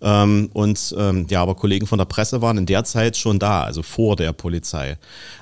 Ähm, 0.00 0.50
und 0.52 0.94
ähm, 0.98 1.26
ja, 1.28 1.42
aber 1.42 1.54
Kollegen 1.54 1.86
von 1.86 1.98
der 1.98 2.06
Presse 2.06 2.42
waren 2.42 2.58
in 2.58 2.66
der 2.66 2.84
Zeit 2.84 3.16
schon 3.16 3.38
da, 3.38 3.62
also 3.62 3.82
vor 3.82 4.16
der 4.16 4.32
Polizei. 4.32 4.98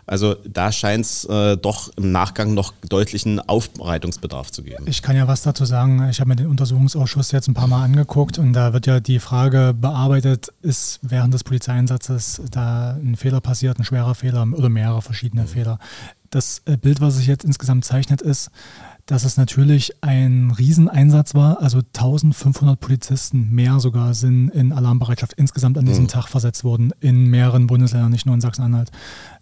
Also 0.07 0.35
da 0.47 0.71
scheint 0.71 1.05
es 1.05 1.25
äh, 1.25 1.57
doch 1.57 1.91
im 1.97 2.13
Nachgang 2.13 2.55
noch 2.55 2.75
deutlichen 2.89 3.41
Aufbereitungsbedarf 3.41 4.51
zu 4.51 4.63
geben. 4.63 4.85
Ich 4.87 5.03
kann 5.03 5.17
ja 5.17 5.27
was 5.27 5.43
dazu 5.43 5.65
sagen. 5.65 6.07
Ich 6.11 6.21
habe 6.21 6.29
mir 6.29 6.37
den 6.37 6.49
Untersuchungsausschuss 6.49 7.33
jetzt 7.33 7.49
ein 7.49 7.55
paar 7.55 7.69
Mal 7.69 7.85
angeguckt 7.85 8.34
und 8.39 8.53
da 8.53 8.73
wird 8.73 8.87
ja 8.87 9.01
die 9.01 9.19
Frage 9.19 9.75
bearbeitet, 9.79 10.49
ist 10.63 11.01
während 11.03 11.35
des 11.35 11.45
Polizeieinsatzes 11.45 12.43
da 12.51 12.93
ein 12.95 13.17
Fehler 13.17 13.41
passiert, 13.41 13.79
ein 13.79 13.85
schwerer 13.85 14.15
Fehler 14.15 14.47
oder 14.53 14.69
mehrere 14.69 15.03
verschiedene 15.03 15.43
mhm. 15.43 15.49
Fehler. 15.49 15.79
Das 16.31 16.63
äh, 16.67 16.77
Bild, 16.77 17.01
was 17.01 17.17
sich 17.17 17.27
jetzt 17.27 17.45
insgesamt 17.45 17.85
zeichnet, 17.85 18.23
ist, 18.23 18.51
dass 19.07 19.25
es 19.25 19.37
natürlich 19.37 19.93
ein 20.03 20.51
Rieseneinsatz 20.51 21.35
war. 21.35 21.61
Also 21.61 21.79
1500 21.79 22.81
Polizisten, 22.81 23.51
mehr 23.51 23.79
sogar, 23.81 24.15
sind 24.15 24.49
in 24.51 24.73
Alarmbereitschaft 24.73 25.35
insgesamt 25.35 25.77
an 25.77 25.85
diesem 25.85 26.05
mhm. 26.05 26.09
Tag 26.09 26.29
versetzt 26.29 26.65
worden, 26.65 26.93
in 27.01 27.27
mehreren 27.27 27.67
Bundesländern, 27.67 28.11
nicht 28.11 28.25
nur 28.25 28.35
in 28.35 28.41
Sachsen-Anhalt. 28.41 28.91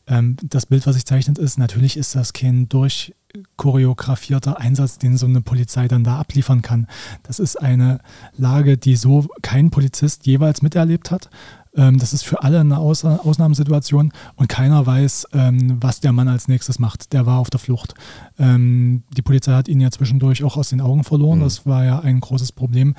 Ähm, 0.08 0.36
das 0.42 0.66
Bild, 0.66 0.86
was 0.86 0.94
sich 0.94 1.06
zeichnet, 1.06 1.38
ist, 1.38 1.58
natürlich 1.58 1.96
ist 1.96 2.16
das 2.16 2.32
kein 2.32 2.68
durchchoreografierter 2.68 4.58
Einsatz, 4.58 4.98
den 4.98 5.16
so 5.16 5.26
eine 5.26 5.42
Polizei 5.42 5.86
dann 5.86 6.02
da 6.02 6.18
abliefern 6.18 6.62
kann. 6.62 6.88
Das 7.22 7.38
ist 7.38 7.54
eine 7.56 8.00
Lage, 8.36 8.76
die 8.76 8.96
so 8.96 9.28
kein 9.42 9.70
Polizist 9.70 10.26
jeweils 10.26 10.62
miterlebt 10.62 11.12
hat. 11.12 11.30
Ähm, 11.74 11.98
das 11.98 12.12
ist 12.12 12.24
für 12.24 12.42
alle 12.42 12.60
eine 12.60 12.78
Aus 12.78 13.04
Ausnahmesituation 13.04 14.12
und 14.36 14.48
keiner 14.48 14.84
weiß, 14.86 15.28
ähm, 15.32 15.78
was 15.80 16.00
der 16.00 16.12
Mann 16.12 16.28
als 16.28 16.48
nächstes 16.48 16.78
macht. 16.78 17.12
Der 17.12 17.26
war 17.26 17.38
auf 17.38 17.50
der 17.50 17.60
Flucht. 17.60 17.94
Ähm, 18.38 19.04
die 19.16 19.22
Polizei 19.22 19.52
hat 19.52 19.68
ihn 19.68 19.80
ja 19.80 19.90
zwischendurch 19.90 20.44
auch 20.44 20.56
aus 20.56 20.70
den 20.70 20.80
Augen 20.80 21.04
verloren. 21.04 21.38
Mhm. 21.38 21.44
Das 21.44 21.66
war 21.66 21.84
ja 21.84 22.00
ein 22.00 22.20
großes 22.20 22.52
Problem. 22.52 22.94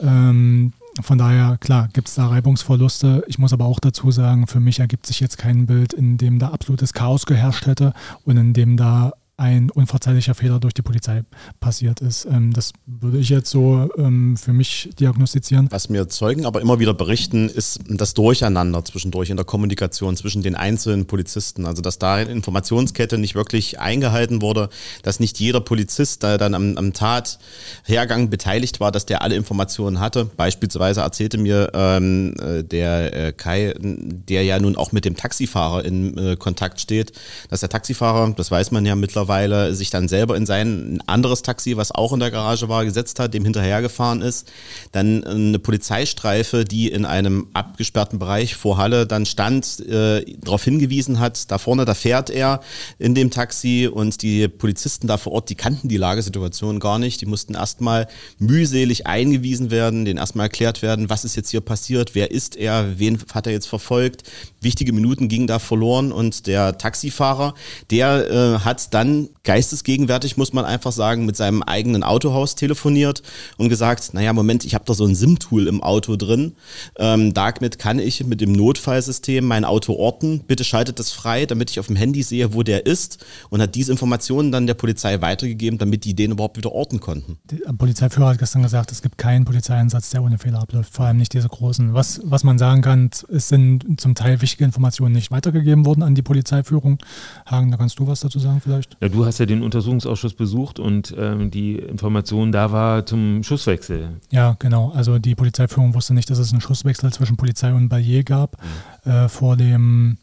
Ähm, 0.00 0.72
von 1.00 1.18
daher, 1.18 1.56
klar, 1.58 1.88
gibt 1.92 2.08
es 2.08 2.14
da 2.14 2.26
Reibungsverluste. 2.26 3.24
Ich 3.28 3.38
muss 3.38 3.52
aber 3.52 3.64
auch 3.64 3.80
dazu 3.80 4.10
sagen, 4.10 4.46
für 4.46 4.60
mich 4.60 4.80
ergibt 4.80 5.06
sich 5.06 5.20
jetzt 5.20 5.38
kein 5.38 5.66
Bild, 5.66 5.92
in 5.92 6.18
dem 6.18 6.38
da 6.38 6.48
absolutes 6.48 6.92
Chaos 6.92 7.26
geherrscht 7.26 7.66
hätte 7.66 7.92
und 8.24 8.36
in 8.36 8.52
dem 8.52 8.76
da 8.76 9.12
ein 9.40 9.70
unverzeihlicher 9.70 10.34
Fehler 10.34 10.60
durch 10.60 10.74
die 10.74 10.82
Polizei 10.82 11.22
passiert 11.60 12.00
ist. 12.00 12.26
Ähm, 12.26 12.52
das 12.52 12.72
würde 12.84 13.18
ich 13.18 13.30
jetzt 13.30 13.48
so 13.48 13.88
ähm, 13.96 14.36
für 14.36 14.52
mich 14.52 14.90
diagnostizieren. 15.00 15.68
Was 15.70 15.88
mir 15.88 16.08
Zeugen 16.08 16.44
aber 16.44 16.60
immer 16.60 16.78
wieder 16.78 16.92
berichten, 16.92 17.48
ist 17.48 17.80
das 17.88 18.12
Durcheinander 18.12 18.84
zwischendurch 18.84 19.30
in 19.30 19.36
der 19.36 19.46
Kommunikation 19.46 20.14
zwischen 20.14 20.42
den 20.42 20.56
einzelnen 20.56 21.06
Polizisten. 21.06 21.64
Also 21.64 21.80
dass 21.80 21.98
da 21.98 22.16
eine 22.16 22.30
Informationskette 22.30 23.16
nicht 23.16 23.34
wirklich 23.34 23.80
eingehalten 23.80 24.42
wurde, 24.42 24.68
dass 25.02 25.20
nicht 25.20 25.40
jeder 25.40 25.62
Polizist, 25.62 26.22
der 26.22 26.36
dann 26.36 26.52
am, 26.52 26.76
am 26.76 26.92
Tathergang 26.92 28.28
beteiligt 28.28 28.78
war, 28.78 28.92
dass 28.92 29.06
der 29.06 29.22
alle 29.22 29.36
Informationen 29.36 30.00
hatte. 30.00 30.26
Beispielsweise 30.36 31.00
erzählte 31.00 31.38
mir 31.38 31.70
ähm, 31.72 32.34
äh, 32.38 32.62
der 32.62 33.28
äh, 33.28 33.32
Kai, 33.32 33.72
der 33.80 34.44
ja 34.44 34.58
nun 34.58 34.76
auch 34.76 34.92
mit 34.92 35.06
dem 35.06 35.16
Taxifahrer 35.16 35.82
in 35.82 36.18
äh, 36.18 36.36
Kontakt 36.36 36.78
steht, 36.78 37.12
dass 37.48 37.60
der 37.60 37.70
Taxifahrer, 37.70 38.34
das 38.36 38.50
weiß 38.50 38.70
man 38.70 38.84
ja 38.84 38.94
mittlerweile, 38.94 39.29
mittlerweile 39.30 39.74
sich 39.74 39.90
dann 39.90 40.08
selber 40.08 40.36
in 40.36 40.44
sein 40.44 41.02
anderes 41.06 41.42
Taxi, 41.42 41.76
was 41.76 41.92
auch 41.92 42.12
in 42.12 42.18
der 42.18 42.30
Garage 42.30 42.68
war, 42.68 42.84
gesetzt 42.84 43.20
hat, 43.20 43.32
dem 43.32 43.44
hinterhergefahren 43.44 44.22
ist. 44.22 44.50
Dann 44.92 45.22
eine 45.24 45.58
Polizeistreife, 45.58 46.64
die 46.64 46.88
in 46.88 47.04
einem 47.04 47.46
abgesperrten 47.52 48.18
Bereich 48.18 48.56
vor 48.56 48.76
Halle 48.76 49.06
dann 49.06 49.26
stand, 49.26 49.86
äh, 49.86 50.24
darauf 50.40 50.64
hingewiesen 50.64 51.20
hat, 51.20 51.50
da 51.50 51.58
vorne, 51.58 51.84
da 51.84 51.94
fährt 51.94 52.28
er 52.30 52.60
in 52.98 53.14
dem 53.14 53.30
Taxi 53.30 53.88
und 53.92 54.22
die 54.22 54.48
Polizisten 54.48 55.06
da 55.06 55.16
vor 55.16 55.32
Ort, 55.32 55.50
die 55.50 55.54
kannten 55.54 55.88
die 55.88 55.96
Lagesituation 55.96 56.80
gar 56.80 56.98
nicht. 56.98 57.20
Die 57.20 57.26
mussten 57.26 57.54
erstmal 57.54 58.08
mühselig 58.38 59.06
eingewiesen 59.06 59.70
werden, 59.70 60.04
denen 60.04 60.18
erstmal 60.18 60.46
erklärt 60.46 60.82
werden, 60.82 61.08
was 61.08 61.24
ist 61.24 61.36
jetzt 61.36 61.50
hier 61.50 61.60
passiert, 61.60 62.14
wer 62.14 62.32
ist 62.32 62.56
er, 62.56 62.98
wen 62.98 63.18
hat 63.32 63.46
er 63.46 63.52
jetzt 63.52 63.68
verfolgt. 63.68 64.24
Wichtige 64.60 64.92
Minuten 64.92 65.28
gingen 65.28 65.46
da 65.46 65.58
verloren 65.58 66.12
und 66.12 66.46
der 66.46 66.76
Taxifahrer, 66.76 67.54
der 67.90 68.30
äh, 68.30 68.58
hat 68.60 68.92
dann 68.92 69.30
geistesgegenwärtig, 69.44 70.36
muss 70.36 70.52
man 70.52 70.66
einfach 70.66 70.92
sagen, 70.92 71.24
mit 71.24 71.36
seinem 71.36 71.62
eigenen 71.62 72.02
Autohaus 72.02 72.56
telefoniert 72.56 73.22
und 73.56 73.70
gesagt, 73.70 74.12
naja, 74.12 74.34
Moment, 74.34 74.66
ich 74.66 74.74
habe 74.74 74.84
da 74.86 74.92
so 74.92 75.06
ein 75.06 75.14
SIM-Tool 75.14 75.66
im 75.66 75.82
Auto 75.82 76.16
drin. 76.16 76.52
Ähm, 76.98 77.32
damit 77.32 77.78
kann 77.78 77.98
ich 77.98 78.24
mit 78.26 78.42
dem 78.42 78.52
Notfallsystem 78.52 79.44
mein 79.44 79.64
Auto 79.64 79.94
orten. 79.94 80.40
Bitte 80.46 80.64
schaltet 80.64 80.98
das 80.98 81.10
frei, 81.10 81.46
damit 81.46 81.70
ich 81.70 81.80
auf 81.80 81.86
dem 81.86 81.96
Handy 81.96 82.22
sehe, 82.22 82.52
wo 82.52 82.62
der 82.62 82.84
ist 82.84 83.24
und 83.48 83.62
hat 83.62 83.74
diese 83.74 83.92
Informationen 83.92 84.52
dann 84.52 84.66
der 84.66 84.74
Polizei 84.74 85.22
weitergegeben, 85.22 85.78
damit 85.78 86.04
die 86.04 86.14
den 86.14 86.32
überhaupt 86.32 86.58
wieder 86.58 86.72
orten 86.72 87.00
konnten. 87.00 87.38
Der 87.50 87.72
Polizeiführer 87.72 88.28
hat 88.28 88.38
gestern 88.38 88.62
gesagt, 88.62 88.92
es 88.92 89.00
gibt 89.00 89.16
keinen 89.16 89.46
Polizeieinsatz, 89.46 90.10
der 90.10 90.22
ohne 90.22 90.36
Fehler 90.36 90.60
abläuft, 90.60 90.92
vor 90.92 91.06
allem 91.06 91.16
nicht 91.16 91.32
diese 91.32 91.48
großen. 91.48 91.94
Was, 91.94 92.20
was 92.24 92.44
man 92.44 92.58
sagen 92.58 92.82
kann, 92.82 93.10
es 93.32 93.48
sind 93.48 93.98
zum 93.98 94.14
Teil 94.14 94.42
wichtige 94.42 94.49
Informationen 94.58 95.14
nicht 95.14 95.30
weitergegeben 95.30 95.86
worden 95.86 96.02
an 96.02 96.14
die 96.14 96.22
Polizeiführung. 96.22 96.98
Hagen, 97.46 97.70
da 97.70 97.76
kannst 97.76 97.98
du 97.98 98.06
was 98.06 98.20
dazu 98.20 98.38
sagen 98.38 98.60
vielleicht? 98.60 98.96
Ja, 99.00 99.08
du 99.08 99.24
hast 99.24 99.38
ja 99.38 99.46
den 99.46 99.62
Untersuchungsausschuss 99.62 100.34
besucht 100.34 100.78
und 100.78 101.14
ähm, 101.18 101.50
die 101.50 101.76
Information 101.76 102.52
da 102.52 102.72
war 102.72 103.06
zum 103.06 103.42
Schusswechsel. 103.42 104.20
Ja, 104.30 104.56
genau. 104.58 104.90
Also 104.94 105.18
die 105.18 105.34
Polizeiführung 105.34 105.94
wusste 105.94 106.14
nicht, 106.14 106.30
dass 106.30 106.38
es 106.38 106.52
einen 106.52 106.60
Schusswechsel 106.60 107.12
zwischen 107.12 107.36
Polizei 107.36 107.72
und 107.72 107.88
Ballier 107.88 108.22
gab 108.22 108.56
mhm. 109.04 109.10
äh, 109.10 109.28
vor 109.28 109.56
dem 109.56 110.18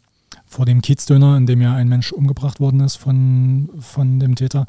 vor 0.48 0.64
dem 0.64 0.80
Kiezdöner, 0.80 1.36
in 1.36 1.46
dem 1.46 1.60
ja 1.60 1.74
ein 1.74 1.88
Mensch 1.88 2.10
umgebracht 2.10 2.58
worden 2.58 2.80
ist 2.80 2.96
von, 2.96 3.68
von 3.80 4.18
dem 4.18 4.34
Täter. 4.34 4.66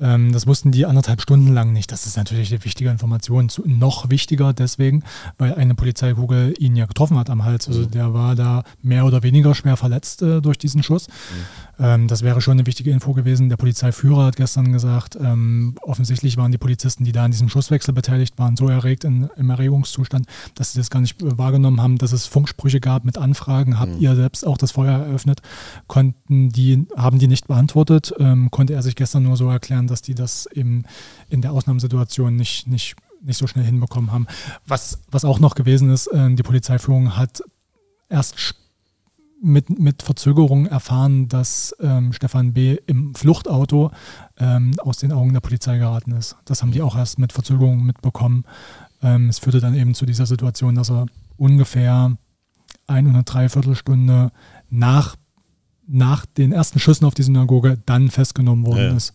Ähm, 0.00 0.32
das 0.32 0.46
wussten 0.46 0.72
die 0.72 0.86
anderthalb 0.86 1.20
Stunden 1.20 1.52
lang 1.52 1.72
nicht. 1.72 1.92
Das 1.92 2.06
ist 2.06 2.16
natürlich 2.16 2.50
eine 2.52 2.64
wichtige 2.64 2.90
Information. 2.90 3.48
noch 3.64 4.10
wichtiger 4.10 4.52
deswegen, 4.52 5.04
weil 5.38 5.54
eine 5.54 5.74
Polizeikugel 5.74 6.54
ihn 6.58 6.74
ja 6.74 6.86
getroffen 6.86 7.18
hat 7.18 7.30
am 7.30 7.44
Hals. 7.44 7.68
Also 7.68 7.82
mhm. 7.82 7.90
der 7.92 8.14
war 8.14 8.34
da 8.34 8.64
mehr 8.82 9.04
oder 9.04 9.22
weniger 9.22 9.54
schwer 9.54 9.76
verletzt 9.76 10.22
äh, 10.22 10.40
durch 10.40 10.58
diesen 10.58 10.82
Schuss. 10.82 11.06
Mhm. 11.08 11.73
Ähm, 11.78 12.08
das 12.08 12.22
wäre 12.22 12.40
schon 12.40 12.52
eine 12.52 12.66
wichtige 12.66 12.90
Info 12.90 13.12
gewesen. 13.12 13.48
Der 13.48 13.56
Polizeiführer 13.56 14.26
hat 14.26 14.36
gestern 14.36 14.72
gesagt, 14.72 15.16
ähm, 15.20 15.74
offensichtlich 15.82 16.36
waren 16.36 16.52
die 16.52 16.58
Polizisten, 16.58 17.04
die 17.04 17.12
da 17.12 17.24
an 17.24 17.30
diesem 17.30 17.48
Schusswechsel 17.48 17.92
beteiligt 17.92 18.38
waren, 18.38 18.56
so 18.56 18.68
erregt 18.68 19.04
in, 19.04 19.28
im 19.36 19.50
Erregungszustand, 19.50 20.26
dass 20.54 20.72
sie 20.72 20.78
das 20.78 20.90
gar 20.90 21.00
nicht 21.00 21.16
wahrgenommen 21.20 21.80
haben, 21.80 21.98
dass 21.98 22.12
es 22.12 22.26
Funksprüche 22.26 22.80
gab 22.80 23.04
mit 23.04 23.18
Anfragen. 23.18 23.78
Habt 23.78 23.96
mhm. 23.96 24.00
ihr 24.00 24.16
selbst 24.16 24.46
auch 24.46 24.56
das 24.56 24.72
Feuer 24.72 24.98
eröffnet? 24.98 25.42
Konnten 25.88 26.48
die, 26.50 26.86
haben 26.96 27.18
die 27.18 27.28
nicht 27.28 27.48
beantwortet? 27.48 28.14
Ähm, 28.18 28.50
konnte 28.50 28.74
er 28.74 28.82
sich 28.82 28.96
gestern 28.96 29.24
nur 29.24 29.36
so 29.36 29.48
erklären, 29.48 29.64
erklären, 29.64 29.86
dass 29.86 30.02
die 30.02 30.14
das 30.14 30.46
eben 30.52 30.84
in 31.28 31.40
der 31.40 31.52
Ausnahmesituation 31.52 32.36
nicht, 32.36 32.66
nicht, 32.66 32.96
nicht 33.22 33.38
so 33.38 33.46
schnell 33.46 33.64
hinbekommen 33.64 34.12
haben. 34.12 34.26
Was, 34.66 35.00
was 35.10 35.24
auch 35.24 35.40
noch 35.40 35.54
gewesen 35.54 35.90
ist, 35.90 36.06
äh, 36.08 36.34
die 36.34 36.42
Polizeiführung 36.42 37.16
hat 37.16 37.42
erst 38.08 38.38
mit, 39.44 39.78
mit 39.78 40.02
Verzögerung 40.02 40.66
erfahren, 40.66 41.28
dass 41.28 41.76
ähm, 41.80 42.12
Stefan 42.12 42.52
B. 42.54 42.78
im 42.86 43.14
Fluchtauto 43.14 43.90
ähm, 44.38 44.72
aus 44.80 44.98
den 44.98 45.12
Augen 45.12 45.32
der 45.32 45.40
Polizei 45.40 45.78
geraten 45.78 46.12
ist. 46.12 46.36
Das 46.46 46.62
haben 46.62 46.72
die 46.72 46.82
auch 46.82 46.96
erst 46.96 47.18
mit 47.18 47.32
Verzögerung 47.32 47.84
mitbekommen. 47.84 48.44
Ähm, 49.02 49.28
es 49.28 49.38
führte 49.38 49.60
dann 49.60 49.74
eben 49.74 49.94
zu 49.94 50.06
dieser 50.06 50.26
Situation, 50.26 50.74
dass 50.74 50.90
er 50.90 51.06
ungefähr 51.36 52.16
ein 52.86 53.06
und 53.06 53.14
eine 53.14 53.24
Dreiviertelstunde 53.24 54.32
nach, 54.70 55.16
nach 55.86 56.26
den 56.26 56.52
ersten 56.52 56.78
Schüssen 56.78 57.04
auf 57.04 57.14
die 57.14 57.22
Synagoge 57.22 57.78
dann 57.84 58.10
festgenommen 58.10 58.66
worden 58.66 58.90
ja. 58.90 58.96
ist 58.96 59.14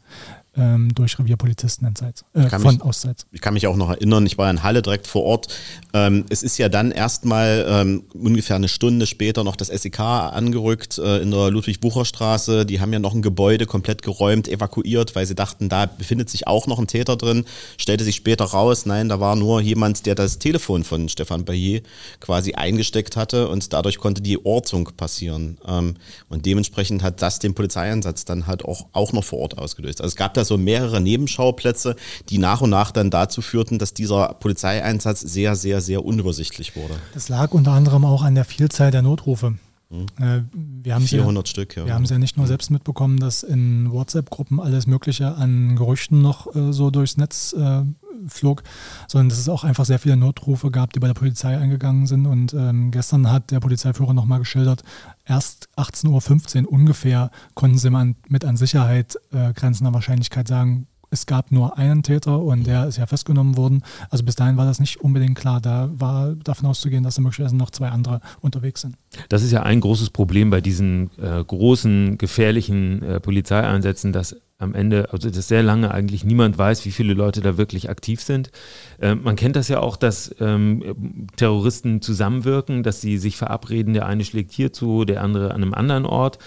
ähm, 0.58 0.94
durch 0.94 1.18
Revierpolizisten 1.20 1.88
entseits, 1.88 2.26
äh, 2.34 2.50
von 2.50 2.62
mich, 2.64 2.82
Ausseits. 2.82 3.26
Ich 3.32 3.42
kann 3.42 3.54
mich 3.54 3.68
auch 3.68 3.76
noch 3.76 3.90
erinnern, 3.90 4.26
ich 4.26 4.38
war 4.38 4.50
in 4.50 4.64
Halle 4.64 4.82
direkt 4.82 5.08
vor 5.08 5.24
Ort. 5.24 5.48
Ähm, 5.94 6.26
es 6.30 6.44
ist 6.44 6.58
ja 6.58 6.70
dann 6.70 6.92
erstmal 6.92 7.66
ähm, 7.68 8.04
ungefähr 8.14 8.56
eine 8.56 8.68
Stunde 8.68 9.06
später 9.06 9.44
noch 9.44 9.56
das 9.56 9.68
SEK 9.68 10.00
angerückt 10.00 10.98
äh, 10.98 11.20
in 11.20 11.32
der 11.32 11.52
Ludwig-Bucher-Straße. 11.52 12.66
Die 12.66 12.80
haben 12.80 12.94
ja 12.94 13.00
noch 13.00 13.14
ein 13.14 13.22
Gebäude 13.22 13.66
komplett 13.66 14.02
geräumt, 14.02 14.48
evakuiert, 14.48 15.16
weil 15.16 15.26
sie 15.26 15.36
dachten, 15.36 15.70
da 15.70 15.86
befindet 15.86 16.30
sich 16.30 16.48
auch 16.48 16.68
noch 16.68 16.80
ein 16.80 16.88
Täter 16.88 17.16
drin. 17.16 17.46
Stellte 17.78 18.04
sich 18.04 18.16
später 18.16 18.46
raus, 18.46 18.86
nein, 18.86 19.10
da 19.10 19.20
war 19.20 19.36
nur 19.36 19.62
jemand, 19.62 20.06
der 20.06 20.16
das 20.16 20.40
Telefon 20.40 20.84
von 20.84 21.10
Stefan 21.10 21.46
Baillet 21.46 21.84
quasi 22.20 22.54
eingesteckt 22.54 23.16
hatte 23.16 23.50
und 23.50 23.72
dadurch 23.74 24.00
konnte 24.00 24.22
die 24.22 24.44
Ortung 24.44 24.90
passieren. 24.98 25.58
Ähm, 25.68 25.96
und 26.28 26.46
dementsprechend 26.46 27.04
hat 27.04 27.22
das 27.22 27.40
den 27.40 27.54
Polizeieinsatz 27.54 28.26
dann 28.26 28.48
halt 28.48 28.66
auch, 28.66 28.88
auch 28.94 29.14
noch 29.14 29.24
vor 29.24 29.40
Ort 29.40 29.58
ausgelöst. 29.58 30.02
Also 30.02 30.10
es 30.10 30.16
gab 30.16 30.34
da 30.40 30.46
so 30.46 30.58
mehrere 30.58 31.02
Nebenschauplätze, 31.02 31.96
die 32.30 32.38
nach 32.38 32.62
und 32.62 32.72
nach 32.72 32.92
dann 32.92 33.10
dazu 33.12 33.42
führten, 33.42 33.78
dass 33.78 33.94
dieser 33.94 34.36
Polizeieinsatz 34.40 35.20
sehr, 35.22 35.56
sehr, 35.56 35.82
sehr 35.82 36.04
unübersichtlich 36.04 36.76
wurde. 36.76 36.96
Das 37.14 37.30
lag 37.30 37.52
unter 37.52 37.72
anderem 37.74 38.06
auch 38.06 38.24
an 38.24 38.36
der 38.36 38.46
Vielzahl 38.46 38.92
der 38.92 39.02
Notrufe. 39.02 39.56
Mhm. 39.90 40.06
Äh, 40.20 40.42
wir 40.54 40.96
haben 40.96 41.06
400 41.06 41.48
ja, 41.48 41.50
Stück, 41.50 41.76
ja. 41.76 41.86
Wir 41.86 41.94
haben 41.96 42.04
es 42.04 42.12
ja 42.12 42.20
nicht 42.20 42.38
nur 42.38 42.46
selbst 42.46 42.70
mitbekommen, 42.70 43.20
dass 43.20 43.42
in 43.44 43.92
WhatsApp-Gruppen 43.92 44.60
alles 44.60 44.86
Mögliche 44.86 45.36
an 45.36 45.76
Gerüchten 45.76 46.22
noch 46.22 46.54
äh, 46.56 46.72
so 46.72 46.92
durchs 46.92 47.18
Netz 47.18 47.54
äh, 47.54 47.82
flog, 48.28 48.64
sondern 49.08 49.30
dass 49.30 49.40
es 49.40 49.50
auch 49.50 49.64
einfach 49.64 49.86
sehr 49.86 49.98
viele 49.98 50.18
Notrufe 50.18 50.70
gab, 50.70 50.94
die 50.94 51.00
bei 51.00 51.08
der 51.08 51.14
Polizei 51.16 51.58
eingegangen 51.58 52.06
sind. 52.06 52.28
Und 52.28 52.54
ähm, 52.54 52.92
gestern 52.92 53.32
hat 53.32 53.50
der 53.50 53.60
Polizeiführer 53.60 54.14
nochmal 54.14 54.40
geschildert, 54.40 54.84
erst 55.26 55.70
18.15 55.78 56.66
Uhr 56.66 56.72
ungefähr 56.72 57.32
konnten 57.56 57.78
sie 57.78 57.90
mit 58.28 58.46
an 58.46 58.58
Sicherheit 58.58 59.18
äh, 59.32 59.54
grenzender 59.54 59.94
Wahrscheinlichkeit 59.94 60.48
sagen, 60.48 60.88
es 61.10 61.26
gab 61.26 61.52
nur 61.52 61.78
einen 61.78 62.04
Täter 62.04 62.40
und 62.40 62.68
der 62.68 62.88
ist 62.88 62.98
ja 62.98 63.06
festgenommen 63.06 63.58
worden. 63.58 63.84
Also 64.10 64.24
bis 64.24 64.36
dahin 64.36 64.58
war 64.58 64.66
das 64.66 64.80
nicht 64.80 65.02
unbedingt 65.02 65.38
klar. 65.38 65.60
Da 65.62 65.90
war 65.94 66.36
davon 66.36 66.68
auszugehen, 66.68 67.04
dass 67.04 67.16
da 67.16 67.22
möglicherweise 67.22 67.56
noch 67.56 67.72
zwei 67.72 67.90
andere 67.90 68.22
unterwegs 68.42 68.82
sind. 68.82 68.96
Das 69.30 69.44
ist 69.44 69.52
ja 69.52 69.64
ein 69.64 69.80
großes 69.80 70.12
Problem 70.12 70.50
bei 70.50 70.62
diesen 70.62 71.10
äh, 71.18 71.44
großen, 71.44 72.18
gefährlichen 72.18 73.02
äh, 73.02 73.20
Polizeieinsätzen, 73.20 74.14
dass 74.14 74.36
am 74.60 74.76
Ende, 74.76 75.12
also 75.12 75.30
dass 75.30 75.48
sehr 75.48 75.64
lange 75.64 75.92
eigentlich 75.92 76.26
niemand 76.26 76.58
weiß, 76.58 76.84
wie 76.86 76.92
viele 76.92 77.14
Leute 77.14 77.40
da 77.42 77.58
wirklich 77.58 77.90
aktiv 77.90 78.22
sind. 78.22 78.52
Äh, 79.00 79.16
man 79.16 79.38
kennt 79.38 79.56
das 79.56 79.70
ja 79.70 79.80
auch, 79.80 79.96
dass 79.96 80.36
ähm, 80.42 81.28
Terroristen 81.38 82.02
zusammenwirken, 82.02 82.84
dass 82.84 83.00
sie 83.00 83.18
sich 83.18 83.38
verabreden, 83.38 83.94
der 83.94 84.06
eine 84.06 84.26
schlägt 84.26 84.52
hierzu, 84.52 85.06
der 85.06 85.24
andere 85.24 85.54
an 85.54 85.64
einem 85.64 85.74
anderen 85.74 86.06
Ort 86.06 86.40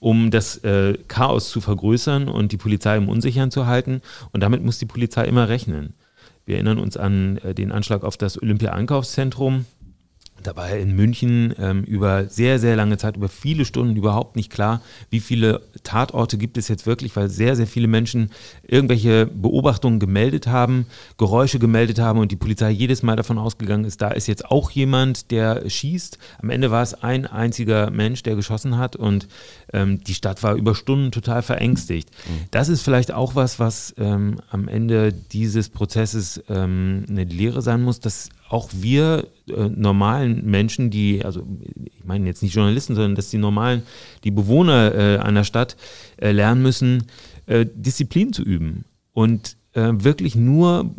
um 0.00 0.30
das 0.30 0.58
äh, 0.64 0.96
Chaos 1.08 1.50
zu 1.50 1.60
vergrößern 1.60 2.28
und 2.28 2.52
die 2.52 2.56
Polizei 2.56 2.96
im 2.96 3.08
Unsichern 3.08 3.50
zu 3.50 3.66
halten. 3.66 4.00
Und 4.32 4.42
damit 4.42 4.62
muss 4.62 4.78
die 4.78 4.86
Polizei 4.86 5.24
immer 5.24 5.48
rechnen. 5.48 5.94
Wir 6.44 6.56
erinnern 6.56 6.78
uns 6.78 6.96
an 6.96 7.38
äh, 7.38 7.54
den 7.54 7.72
Anschlag 7.72 8.04
auf 8.04 8.16
das 8.16 8.40
Olympia-Einkaufszentrum 8.40 9.66
da 10.42 10.56
war 10.56 10.70
in 10.70 10.94
München 10.94 11.54
ähm, 11.58 11.84
über 11.84 12.26
sehr, 12.26 12.58
sehr 12.58 12.76
lange 12.76 12.96
Zeit, 12.96 13.16
über 13.16 13.28
viele 13.28 13.64
Stunden 13.64 13.96
überhaupt 13.96 14.36
nicht 14.36 14.50
klar, 14.50 14.82
wie 15.10 15.20
viele 15.20 15.62
Tatorte 15.82 16.38
gibt 16.38 16.58
es 16.58 16.68
jetzt 16.68 16.86
wirklich, 16.86 17.16
weil 17.16 17.28
sehr, 17.28 17.56
sehr 17.56 17.66
viele 17.66 17.88
Menschen 17.88 18.30
irgendwelche 18.62 19.26
Beobachtungen 19.26 19.98
gemeldet 19.98 20.46
haben, 20.46 20.86
Geräusche 21.16 21.58
gemeldet 21.58 21.98
haben 21.98 22.18
und 22.18 22.32
die 22.32 22.36
Polizei 22.36 22.70
jedes 22.70 23.02
Mal 23.02 23.16
davon 23.16 23.38
ausgegangen 23.38 23.84
ist, 23.84 24.00
da 24.00 24.08
ist 24.08 24.26
jetzt 24.26 24.46
auch 24.46 24.70
jemand, 24.70 25.30
der 25.30 25.68
schießt. 25.68 26.18
Am 26.40 26.50
Ende 26.50 26.70
war 26.70 26.82
es 26.82 26.94
ein 26.94 27.26
einziger 27.26 27.90
Mensch, 27.90 28.22
der 28.22 28.36
geschossen 28.36 28.78
hat 28.78 28.96
und 28.96 29.28
ähm, 29.72 30.02
die 30.04 30.14
Stadt 30.14 30.42
war 30.42 30.54
über 30.54 30.74
Stunden 30.74 31.10
total 31.10 31.42
verängstigt. 31.42 32.10
Mhm. 32.10 32.46
Das 32.50 32.68
ist 32.68 32.82
vielleicht 32.82 33.12
auch 33.12 33.34
was, 33.34 33.58
was 33.58 33.94
ähm, 33.98 34.40
am 34.50 34.68
Ende 34.68 35.12
dieses 35.12 35.68
Prozesses 35.68 36.42
ähm, 36.48 37.04
eine 37.08 37.24
Lehre 37.24 37.62
sein 37.62 37.82
muss, 37.82 38.00
dass 38.00 38.30
auch 38.48 38.70
wir 38.72 39.28
äh, 39.48 39.68
normalen 39.68 40.44
Menschen, 40.44 40.90
die, 40.90 41.24
also 41.24 41.46
ich 41.84 42.04
meine 42.04 42.26
jetzt 42.26 42.42
nicht 42.42 42.54
Journalisten, 42.54 42.94
sondern 42.94 43.14
dass 43.14 43.30
die 43.30 43.38
normalen, 43.38 43.82
die 44.24 44.30
Bewohner 44.30 44.94
äh, 44.94 45.18
einer 45.18 45.44
Stadt 45.44 45.76
äh, 46.16 46.32
lernen 46.32 46.62
müssen, 46.62 47.04
äh, 47.46 47.66
Disziplin 47.74 48.32
zu 48.32 48.42
üben 48.42 48.84
und 49.12 49.56
äh, 49.74 49.92
wirklich 49.92 50.34
nur, 50.34 50.94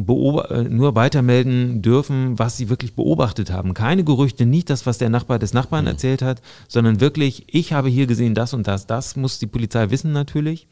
äh, 0.49 0.63
nur 0.63 0.95
weitermelden 0.95 1.81
dürfen, 1.81 2.37
was 2.37 2.57
sie 2.57 2.69
wirklich 2.69 2.93
beobachtet 2.93 3.51
haben. 3.51 3.73
Keine 3.73 4.03
Gerüchte, 4.03 4.45
nicht 4.45 4.69
das, 4.69 4.85
was 4.85 4.97
der 4.97 5.09
Nachbar 5.09 5.39
des 5.39 5.53
Nachbarn 5.53 5.85
mhm. 5.85 5.91
erzählt 5.91 6.21
hat, 6.21 6.41
sondern 6.67 7.01
wirklich, 7.01 7.45
ich 7.47 7.73
habe 7.73 7.89
hier 7.89 8.07
gesehen 8.07 8.35
das 8.35 8.53
und 8.53 8.67
das. 8.67 8.87
Das 8.87 9.15
muss 9.15 9.39
die 9.39 9.47
Polizei 9.47 9.89
wissen 9.89 10.11
natürlich. 10.11 10.67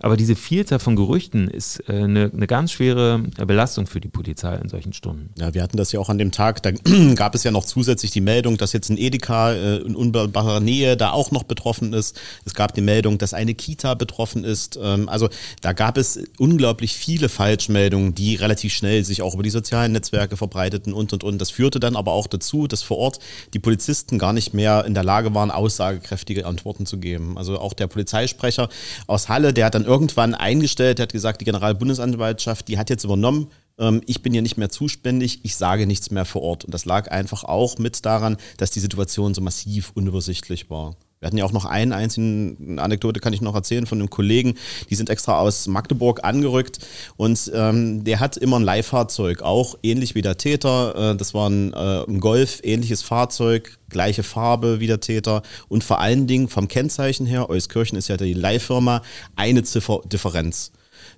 Aber 0.00 0.16
diese 0.16 0.36
Vielzahl 0.36 0.78
von 0.78 0.96
Gerüchten 0.96 1.48
ist 1.48 1.80
äh, 1.88 1.92
eine, 1.92 2.30
eine 2.32 2.46
ganz 2.46 2.72
schwere 2.72 3.18
Belastung 3.46 3.86
für 3.86 4.00
die 4.00 4.08
Polizei 4.08 4.54
in 4.56 4.68
solchen 4.68 4.92
Stunden. 4.92 5.30
Ja, 5.38 5.54
wir 5.54 5.62
hatten 5.62 5.76
das 5.76 5.92
ja 5.92 6.00
auch 6.00 6.08
an 6.08 6.18
dem 6.18 6.32
Tag, 6.32 6.62
da 6.62 6.70
gab 7.14 7.34
es 7.34 7.44
ja 7.44 7.50
noch 7.50 7.64
zusätzlich 7.64 8.10
die 8.10 8.20
Meldung, 8.20 8.56
dass 8.56 8.72
jetzt 8.72 8.90
ein 8.90 8.98
Edeka 8.98 9.52
äh, 9.52 9.76
in 9.78 9.96
unmittelbarer 9.96 10.60
Nähe 10.60 10.96
da 10.96 11.12
auch 11.12 11.30
noch 11.30 11.44
betroffen 11.44 11.92
ist. 11.92 12.20
Es 12.44 12.54
gab 12.54 12.74
die 12.74 12.80
Meldung, 12.80 13.18
dass 13.18 13.34
eine 13.34 13.54
Kita 13.54 13.94
betroffen 13.94 14.44
ist. 14.44 14.78
Ähm, 14.82 15.08
also 15.08 15.28
da 15.60 15.72
gab 15.72 15.96
es 15.98 16.18
unglaublich 16.38 16.96
viele 16.96 17.28
Falschmeldungen, 17.28 18.14
die 18.14 18.36
relativ 18.36 18.72
schnell 18.72 19.04
sich 19.04 19.22
auch 19.22 19.34
über 19.34 19.42
die 19.42 19.50
sozialen 19.50 19.92
Netzwerke 19.92 20.36
verbreiteten 20.36 20.92
und 20.92 21.12
und 21.12 21.24
und. 21.24 21.38
Das 21.38 21.50
führte 21.50 21.80
dann 21.80 21.96
aber 21.96 22.12
auch 22.12 22.26
dazu, 22.26 22.66
dass 22.66 22.82
vor 22.82 22.98
Ort 22.98 23.18
die 23.54 23.58
Polizisten 23.58 24.18
gar 24.18 24.32
nicht 24.32 24.54
mehr 24.54 24.84
in 24.84 24.94
der 24.94 25.04
Lage 25.04 25.34
waren, 25.34 25.50
aussagekräftige 25.50 26.46
Antworten 26.46 26.86
zu 26.86 26.98
geben. 26.98 27.38
Also 27.38 27.58
auch 27.58 27.72
der 27.72 27.86
Polizeisprecher 27.86 28.68
aus 29.06 29.28
Halle, 29.28 29.52
der 29.52 29.66
hat 29.66 29.74
dann 29.74 29.81
irgendwann 29.84 30.34
eingestellt, 30.34 31.00
hat 31.00 31.12
gesagt, 31.12 31.40
die 31.40 31.44
Generalbundesanwaltschaft, 31.44 32.68
die 32.68 32.78
hat 32.78 32.90
jetzt 32.90 33.04
übernommen, 33.04 33.48
ähm, 33.78 34.02
ich 34.06 34.22
bin 34.22 34.32
hier 34.32 34.42
nicht 34.42 34.56
mehr 34.56 34.70
zuständig, 34.70 35.44
ich 35.44 35.56
sage 35.56 35.86
nichts 35.86 36.10
mehr 36.10 36.24
vor 36.24 36.42
Ort. 36.42 36.64
Und 36.64 36.74
das 36.74 36.84
lag 36.84 37.10
einfach 37.10 37.44
auch 37.44 37.78
mit 37.78 38.04
daran, 38.04 38.36
dass 38.56 38.70
die 38.70 38.80
Situation 38.80 39.34
so 39.34 39.40
massiv 39.40 39.92
unübersichtlich 39.94 40.70
war. 40.70 40.96
Wir 41.22 41.28
hatten 41.28 41.38
ja 41.38 41.44
auch 41.44 41.52
noch 41.52 41.66
einen 41.66 41.92
einzigen, 41.92 42.80
Anekdote 42.80 43.20
kann 43.20 43.32
ich 43.32 43.40
noch 43.40 43.54
erzählen 43.54 43.86
von 43.86 44.00
einem 44.00 44.10
Kollegen, 44.10 44.54
die 44.90 44.96
sind 44.96 45.08
extra 45.08 45.38
aus 45.38 45.68
Magdeburg 45.68 46.24
angerückt 46.24 46.80
und 47.16 47.48
ähm, 47.54 48.02
der 48.02 48.18
hat 48.18 48.36
immer 48.36 48.58
ein 48.58 48.64
Leihfahrzeug, 48.64 49.40
auch 49.40 49.78
ähnlich 49.84 50.16
wie 50.16 50.22
der 50.22 50.36
Täter. 50.36 51.12
Äh, 51.12 51.16
das 51.16 51.32
war 51.32 51.48
ein, 51.48 51.72
äh, 51.74 52.02
ein 52.08 52.18
Golf, 52.18 52.58
ähnliches 52.64 53.02
Fahrzeug, 53.02 53.78
gleiche 53.88 54.24
Farbe 54.24 54.80
wie 54.80 54.88
der 54.88 54.98
Täter 54.98 55.42
und 55.68 55.84
vor 55.84 56.00
allen 56.00 56.26
Dingen 56.26 56.48
vom 56.48 56.66
Kennzeichen 56.66 57.24
her, 57.24 57.48
Euskirchen 57.48 57.96
ist 57.96 58.08
ja 58.08 58.16
die 58.16 58.34
Leihfirma, 58.34 59.02
eine 59.36 59.62
Ziffer 59.62 60.00
Differenz. 60.04 60.72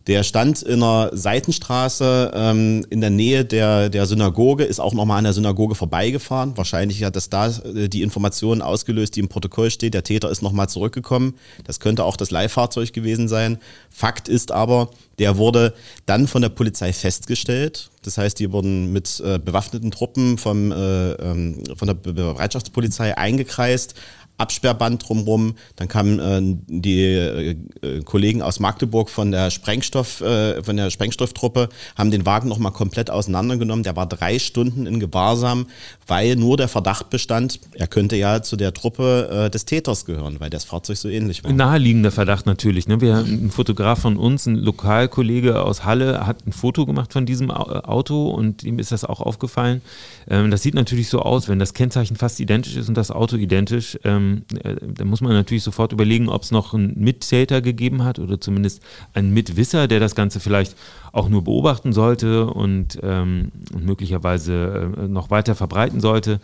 Der 0.07 0.23
stand 0.23 0.63
in 0.63 0.83
einer 0.83 1.11
Seitenstraße 1.15 2.33
ähm, 2.35 2.85
in 2.91 3.01
der 3.01 3.09
Nähe 3.09 3.45
der, 3.45 3.89
der 3.89 4.05
Synagoge, 4.05 4.65
ist 4.65 4.79
auch 4.79 4.93
nochmal 4.93 5.19
an 5.19 5.25
der 5.25 5.33
Synagoge 5.33 5.75
vorbeigefahren. 5.75 6.57
Wahrscheinlich 6.57 7.03
hat 7.05 7.17
das 7.17 7.31
da 7.31 7.49
äh, 7.49 7.89
die 7.89 8.03
Informationen 8.03 8.61
ausgelöst, 8.61 9.17
die 9.17 9.21
im 9.21 9.29
Protokoll 9.29 9.71
steht. 9.71 9.95
Der 9.95 10.03
Täter 10.03 10.31
ist 10.31 10.43
nochmal 10.43 10.69
zurückgekommen. 10.69 11.35
Das 11.65 11.81
könnte 11.81 12.05
auch 12.05 12.19
das 12.19 12.31
Leihfahrzeug 12.31 12.93
gewesen 12.93 13.29
sein. 13.29 13.59
Fakt 13.89 14.29
ist 14.29 14.53
aber, 14.53 14.91
der 15.19 15.39
wurde 15.39 15.73
dann 16.05 16.27
von 16.27 16.43
der 16.43 16.51
Polizei 16.51 16.93
festgestellt. 16.93 17.89
Das 18.03 18.19
heißt, 18.19 18.39
die 18.39 18.53
wurden 18.53 18.93
mit 18.93 19.21
äh, 19.25 19.39
bewaffneten 19.39 19.91
Truppen 19.91 20.37
vom, 20.37 20.71
äh, 20.71 21.13
ähm, 21.13 21.63
von 21.77 21.89
der 21.89 21.95
Bereitschaftspolizei 21.95 23.17
eingekreist, 23.17 23.95
Absperrband 24.37 25.09
drumherum. 25.09 25.55
Dann 25.77 25.89
kamen 25.89 26.19
äh, 26.19 26.41
die 26.67 27.05
äh, 27.05 27.57
Kollegen 28.05 28.43
aus 28.43 28.59
Magdeburg 28.59 29.09
von 29.09 29.31
der 29.31 29.51
Sprengstoff, 29.51 30.21
äh, 30.21 30.63
von 30.63 30.77
der 30.77 30.91
Sprengstofftruppe, 30.91 31.69
haben 31.97 32.11
den 32.11 32.27
Wagen 32.27 32.49
nochmal 32.49 32.73
komplett 32.73 33.11
auseinandergenommen. 33.11 33.85
Der 33.85 33.95
war 33.95 34.07
drei 34.07 34.39
Stunden 34.39 34.87
in 34.87 34.99
Gewahrsam, 34.99 35.67
weil 36.07 36.35
nur 36.37 36.57
der 36.57 36.69
Verdacht 36.69 37.11
bestand, 37.11 37.61
er 37.75 37.87
könnte 37.87 38.17
ja 38.17 38.43
zu 38.43 38.57
der 38.57 38.75
Truppe 38.75 39.47
äh, 39.47 39.51
des 39.51 39.67
Täters 39.67 40.05
gehören, 40.05 40.41
weil 40.41 40.51
das 40.51 40.65
Fahrzeug 40.65 40.97
so 40.97 41.09
ähnlich 41.09 41.45
war. 41.45 41.53
Naheliegender 41.53 42.11
Verdacht 42.11 42.47
natürlich. 42.47 42.89
Ne? 42.89 43.01
Wir, 43.01 43.19
ein 43.19 43.51
Fotograf 43.51 44.01
von 44.01 44.17
uns, 44.17 44.47
ein 44.47 44.57
Lokalkollege 44.57 45.63
aus 45.63 45.85
Halle, 45.85 46.27
hat 46.27 46.45
ein 46.47 46.53
Foto 46.53 46.87
gemacht 46.87 47.13
von 47.13 47.25
diesem 47.25 47.53
Auto 47.53 48.31
und 48.31 48.65
ihm 48.65 48.81
ist 48.81 48.91
das 48.91 49.05
auch 49.05 49.21
aufgefallen. 49.21 49.81
Ähm, 50.29 50.51
das 50.51 50.63
sieht 50.63 50.75
natürlich 50.75 51.09
so 51.09 51.21
aus, 51.21 51.49
wenn 51.49 51.61
das 51.61 51.73
Kennzeichen 51.73 52.17
fast 52.17 52.41
identisch 52.41 52.77
ist 52.77 52.89
und 52.89 52.97
das 52.97 53.13
Auto 53.13 53.37
identisch. 53.37 53.99
Ähm, 54.03 54.24
ähm, 54.25 54.45
äh, 54.63 54.77
da 54.81 55.05
muss 55.05 55.21
man 55.21 55.33
natürlich 55.33 55.63
sofort 55.63 55.93
überlegen, 55.93 56.29
ob 56.29 56.43
es 56.43 56.51
noch 56.51 56.75
einen 56.75 56.99
Mittäter 56.99 57.61
gegeben 57.61 58.05
hat 58.05 58.19
oder 58.19 58.41
zumindest 58.41 58.83
einen 59.13 59.33
Mitwisser, 59.33 59.89
der 59.89 60.01
das 60.01 60.15
Ganze 60.15 60.41
vielleicht 60.41 60.77
auch 61.13 61.29
nur 61.29 61.45
beobachten 61.45 61.93
sollte 61.93 62.47
und, 62.47 62.99
ähm, 63.03 63.53
und 63.73 63.85
möglicherweise 63.85 64.93
äh, 64.97 65.09
noch 65.09 65.31
weiter 65.31 65.55
verbreiten 65.55 66.01
sollte. 66.01 66.41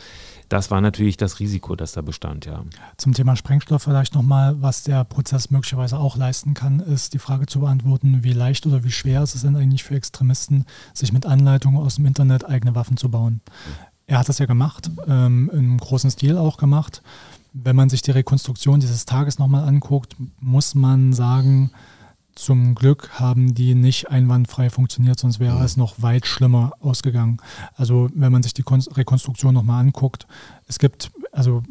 Das 0.48 0.68
war 0.72 0.80
natürlich 0.80 1.16
das 1.16 1.38
Risiko, 1.38 1.76
das 1.76 1.92
da 1.92 2.02
bestand, 2.02 2.44
ja. 2.44 2.64
Zum 2.96 3.14
Thema 3.14 3.36
Sprengstoff 3.36 3.84
vielleicht 3.84 4.16
nochmal, 4.16 4.60
was 4.60 4.82
der 4.82 5.04
Prozess 5.04 5.50
möglicherweise 5.50 5.96
auch 5.96 6.16
leisten 6.16 6.54
kann, 6.54 6.80
ist 6.80 7.14
die 7.14 7.20
Frage 7.20 7.46
zu 7.46 7.60
beantworten, 7.60 8.24
wie 8.24 8.32
leicht 8.32 8.66
oder 8.66 8.82
wie 8.82 8.90
schwer 8.90 9.22
ist 9.22 9.36
es 9.36 9.42
denn 9.42 9.54
eigentlich 9.54 9.84
für 9.84 9.94
Extremisten, 9.94 10.64
sich 10.92 11.12
mit 11.12 11.24
Anleitungen 11.24 11.80
aus 11.80 11.96
dem 11.96 12.06
Internet 12.06 12.48
eigene 12.48 12.74
Waffen 12.74 12.96
zu 12.96 13.08
bauen. 13.10 13.42
Er 14.08 14.18
hat 14.18 14.28
das 14.28 14.38
ja 14.38 14.46
gemacht, 14.46 14.90
ähm, 15.06 15.48
im 15.54 15.78
großen 15.78 16.10
Stil 16.10 16.36
auch 16.36 16.56
gemacht 16.56 17.00
wenn 17.52 17.76
man 17.76 17.88
sich 17.88 18.02
die 18.02 18.10
Rekonstruktion 18.10 18.80
dieses 18.80 19.04
Tages 19.04 19.38
nochmal 19.38 19.66
anguckt, 19.66 20.16
muss 20.40 20.74
man 20.74 21.12
sagen, 21.12 21.70
zum 22.34 22.74
Glück 22.74 23.10
haben 23.20 23.54
die 23.54 23.74
nicht 23.74 24.10
einwandfrei 24.10 24.70
funktioniert, 24.70 25.18
sonst 25.18 25.40
wäre 25.40 25.58
mhm. 25.58 25.64
es 25.64 25.76
noch 25.76 26.00
weit 26.00 26.26
schlimmer 26.26 26.72
ausgegangen. 26.80 27.38
Also 27.74 28.08
wenn 28.14 28.32
man 28.32 28.42
sich 28.42 28.54
die 28.54 28.64
Rekonstruktion 28.66 29.52
nochmal 29.52 29.80
anguckt, 29.80 30.26
es 30.66 30.78
gibt 30.78 31.10
also 31.32 31.62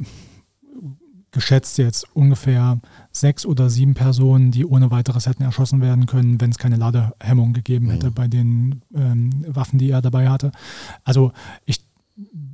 geschätzt 1.31 1.77
jetzt 1.77 2.05
ungefähr 2.15 2.79
sechs 3.11 3.45
oder 3.45 3.69
sieben 3.69 3.93
Personen, 3.93 4.51
die 4.51 4.65
ohne 4.65 4.91
weiteres 4.91 5.27
hätten 5.27 5.43
erschossen 5.43 5.81
werden 5.81 6.05
können, 6.05 6.41
wenn 6.41 6.49
es 6.49 6.57
keine 6.57 6.75
Ladehemmung 6.75 7.53
gegeben 7.53 7.89
hätte 7.89 8.07
mhm. 8.09 8.13
bei 8.13 8.27
den 8.27 8.81
ähm, 8.95 9.45
Waffen, 9.47 9.79
die 9.79 9.91
er 9.91 10.01
dabei 10.01 10.29
hatte. 10.29 10.51
Also 11.03 11.31
ich 11.65 11.81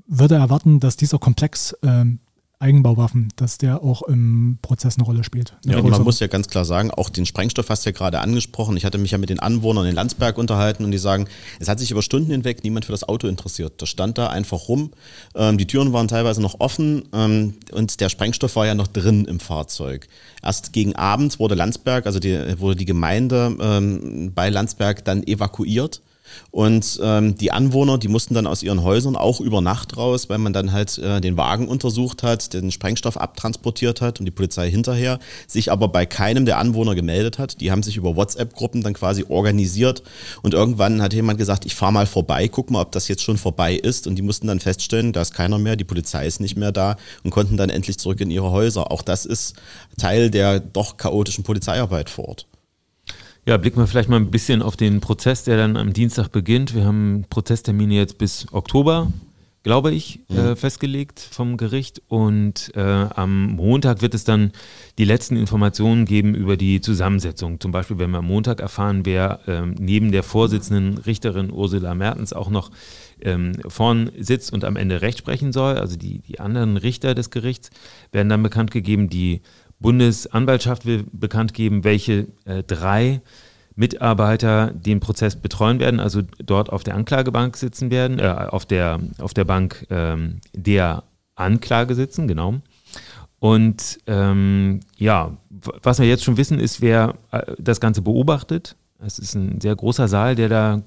würde 0.07 0.35
erwarten, 0.35 0.79
dass 0.79 0.97
dieser 0.97 1.19
Komplex 1.19 1.75
ähm, 1.83 2.19
Eigenbauwaffen, 2.65 3.31
dass 3.35 3.59
der 3.59 3.83
auch 3.83 4.01
im 4.01 4.57
Prozess 4.63 4.97
eine 4.97 5.05
Rolle 5.05 5.23
spielt. 5.23 5.53
Eine 5.63 5.73
ja, 5.73 5.79
und 5.79 5.91
man 5.91 6.01
muss 6.01 6.19
ja 6.19 6.25
ganz 6.25 6.47
klar 6.47 6.65
sagen, 6.65 6.89
auch 6.89 7.11
den 7.11 7.27
Sprengstoff 7.27 7.69
hast 7.69 7.85
du 7.85 7.91
ja 7.91 7.95
gerade 7.95 8.19
angesprochen. 8.19 8.75
Ich 8.75 8.85
hatte 8.85 8.97
mich 8.97 9.11
ja 9.11 9.19
mit 9.19 9.29
den 9.29 9.39
Anwohnern 9.39 9.85
in 9.85 9.93
Landsberg 9.93 10.39
unterhalten 10.39 10.83
und 10.83 10.89
die 10.89 10.97
sagen, 10.97 11.27
es 11.59 11.69
hat 11.69 11.79
sich 11.79 11.91
über 11.91 12.01
Stunden 12.01 12.31
hinweg 12.31 12.63
niemand 12.63 12.85
für 12.85 12.91
das 12.91 13.07
Auto 13.07 13.27
interessiert. 13.27 13.83
Das 13.83 13.89
stand 13.89 14.17
da 14.17 14.27
einfach 14.27 14.67
rum. 14.67 14.91
Ähm, 15.35 15.59
die 15.59 15.67
Türen 15.67 15.93
waren 15.93 16.07
teilweise 16.07 16.41
noch 16.41 16.59
offen 16.59 17.03
ähm, 17.13 17.53
und 17.71 18.01
der 18.01 18.09
Sprengstoff 18.09 18.55
war 18.55 18.65
ja 18.65 18.73
noch 18.73 18.87
drin 18.87 19.25
im 19.25 19.39
Fahrzeug. 19.39 20.07
Erst 20.41 20.73
gegen 20.73 20.95
Abend 20.95 21.39
wurde 21.39 21.53
Landsberg, 21.53 22.07
also 22.07 22.17
die, 22.17 22.59
wurde 22.59 22.77
die 22.77 22.85
Gemeinde 22.85 23.55
ähm, 23.61 24.31
bei 24.33 24.49
Landsberg 24.49 25.05
dann 25.05 25.21
evakuiert 25.21 26.01
und 26.51 26.99
ähm, 27.03 27.35
die 27.35 27.51
Anwohner, 27.51 27.97
die 27.97 28.07
mussten 28.07 28.33
dann 28.33 28.47
aus 28.47 28.63
ihren 28.63 28.83
Häusern 28.83 29.15
auch 29.15 29.41
über 29.41 29.61
Nacht 29.61 29.97
raus, 29.97 30.29
weil 30.29 30.37
man 30.37 30.53
dann 30.53 30.71
halt 30.71 30.97
äh, 30.97 31.19
den 31.19 31.37
Wagen 31.37 31.67
untersucht 31.67 32.23
hat, 32.23 32.53
den 32.53 32.71
Sprengstoff 32.71 33.17
abtransportiert 33.17 34.01
hat 34.01 34.19
und 34.19 34.25
die 34.25 34.31
Polizei 34.31 34.69
hinterher, 34.69 35.19
sich 35.47 35.71
aber 35.71 35.87
bei 35.87 36.05
keinem 36.05 36.45
der 36.45 36.57
Anwohner 36.57 36.95
gemeldet 36.95 37.39
hat. 37.39 37.59
Die 37.61 37.71
haben 37.71 37.83
sich 37.83 37.97
über 37.97 38.15
WhatsApp-Gruppen 38.15 38.83
dann 38.83 38.93
quasi 38.93 39.25
organisiert 39.27 40.03
und 40.41 40.53
irgendwann 40.53 41.01
hat 41.01 41.13
jemand 41.13 41.37
gesagt, 41.37 41.65
ich 41.65 41.75
fahre 41.75 41.93
mal 41.93 42.05
vorbei, 42.05 42.47
guck 42.47 42.71
mal, 42.71 42.81
ob 42.81 42.91
das 42.91 43.07
jetzt 43.07 43.23
schon 43.23 43.37
vorbei 43.37 43.75
ist 43.75 44.07
und 44.07 44.15
die 44.15 44.21
mussten 44.21 44.47
dann 44.47 44.59
feststellen, 44.59 45.13
da 45.13 45.21
ist 45.21 45.33
keiner 45.33 45.59
mehr, 45.59 45.75
die 45.75 45.83
Polizei 45.83 46.25
ist 46.25 46.39
nicht 46.39 46.55
mehr 46.55 46.71
da 46.71 46.95
und 47.23 47.31
konnten 47.31 47.57
dann 47.57 47.69
endlich 47.69 47.97
zurück 47.97 48.21
in 48.21 48.31
ihre 48.31 48.51
Häuser. 48.51 48.91
Auch 48.91 49.01
das 49.01 49.25
ist 49.25 49.55
Teil 49.97 50.29
der 50.31 50.59
doch 50.59 50.97
chaotischen 50.97 51.43
Polizeiarbeit 51.43 52.09
vor 52.09 52.29
Ort. 52.29 52.47
Ja, 53.47 53.57
blicken 53.57 53.77
wir 53.77 53.85
vielleicht 53.85 54.09
mal 54.09 54.15
ein 54.19 54.31
bisschen 54.31 54.63
auf 54.63 54.75
den 54.75 55.01
Prozess, 55.01 55.43
der 55.43 55.55
dann 55.55 55.77
am 55.77 55.93
Dienstag 55.93 56.29
beginnt. 56.29 56.73
Wir 56.73 56.83
haben 56.85 57.25
Prozesstermine 57.29 57.93
jetzt 57.93 58.17
bis 58.17 58.47
Oktober, 58.51 59.13
glaube 59.61 59.91
ich, 59.91 60.21
mhm. 60.29 60.37
äh, 60.37 60.55
festgelegt 60.55 61.19
vom 61.19 61.55
Gericht. 61.55 62.01
Und 62.07 62.71
äh, 62.75 62.79
am 62.81 63.51
Montag 63.51 64.01
wird 64.01 64.15
es 64.15 64.23
dann 64.23 64.51
die 64.97 65.05
letzten 65.05 65.37
Informationen 65.37 66.05
geben 66.05 66.33
über 66.33 66.57
die 66.57 66.81
Zusammensetzung. 66.81 67.59
Zum 67.59 67.71
Beispiel, 67.71 67.99
wenn 67.99 68.09
wir 68.09 68.17
am 68.17 68.25
Montag 68.25 68.61
erfahren, 68.61 69.05
wer 69.05 69.41
ähm, 69.45 69.75
neben 69.77 70.11
der 70.11 70.23
Vorsitzenden 70.23 70.97
Richterin 70.97 71.51
Ursula 71.51 71.93
Mertens 71.93 72.33
auch 72.33 72.49
noch 72.49 72.71
ähm, 73.21 73.51
vorn 73.67 74.09
sitzt 74.17 74.53
und 74.53 74.65
am 74.65 74.75
Ende 74.75 75.03
Recht 75.03 75.19
sprechen 75.19 75.53
soll. 75.53 75.77
Also 75.77 75.97
die, 75.97 76.17
die 76.17 76.39
anderen 76.39 76.77
Richter 76.77 77.13
des 77.13 77.29
Gerichts 77.29 77.69
werden 78.11 78.29
dann 78.29 78.41
bekannt 78.41 78.71
gegeben, 78.71 79.07
die 79.07 79.41
Bundesanwaltschaft 79.79 80.85
will 80.85 81.05
bekannt 81.11 81.53
geben, 81.53 81.83
welche 81.83 82.27
äh, 82.45 82.63
drei 82.63 83.21
Mitarbeiter 83.75 84.71
den 84.71 84.99
Prozess 85.01 85.35
betreuen 85.35 85.79
werden, 85.79 85.99
also 85.99 86.21
dort 86.43 86.71
auf 86.71 86.83
der 86.83 86.95
Anklagebank 86.95 87.57
sitzen 87.57 87.91
werden, 87.91 88.19
äh, 88.19 88.23
auf, 88.23 88.65
der, 88.65 88.99
auf 89.19 89.33
der 89.33 89.43
Bank 89.43 89.85
ähm, 89.89 90.39
der 90.53 91.03
Anklage 91.35 91.95
sitzen, 91.95 92.27
genau. 92.27 92.61
Und 93.39 93.99
ähm, 94.07 94.79
ja, 94.97 95.37
was 95.83 95.99
wir 95.99 96.07
jetzt 96.07 96.23
schon 96.23 96.37
wissen, 96.37 96.59
ist, 96.59 96.81
wer 96.81 97.15
äh, 97.31 97.53
das 97.59 97.79
Ganze 97.79 98.01
beobachtet. 98.01 98.75
Es 98.97 99.19
ist 99.19 99.35
ein 99.35 99.59
sehr 99.59 99.75
großer 99.75 100.07
Saal, 100.07 100.35
der 100.35 100.49
da 100.49 100.83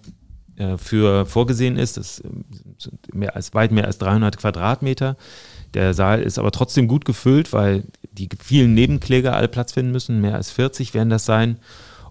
äh, 0.57 0.77
für 0.79 1.27
vorgesehen 1.27 1.77
ist. 1.77 1.99
Das 1.99 2.17
sind 2.17 3.15
mehr 3.15 3.37
als, 3.37 3.55
weit 3.55 3.71
mehr 3.71 3.85
als 3.85 3.99
300 3.99 4.39
Quadratmeter. 4.39 5.17
Der 5.75 5.93
Saal 5.95 6.23
ist 6.23 6.39
aber 6.39 6.51
trotzdem 6.51 6.89
gut 6.89 7.05
gefüllt, 7.05 7.53
weil 7.53 7.85
die 8.19 8.29
vielen 8.43 8.75
Nebenkläger 8.75 9.37
alle 9.37 9.49
Platz 9.49 9.73
finden 9.73 9.93
müssen. 9.93 10.21
Mehr 10.21 10.35
als 10.35 10.51
40 10.51 10.95
werden 10.95 11.11
das 11.11 11.25
sein. 11.25 11.59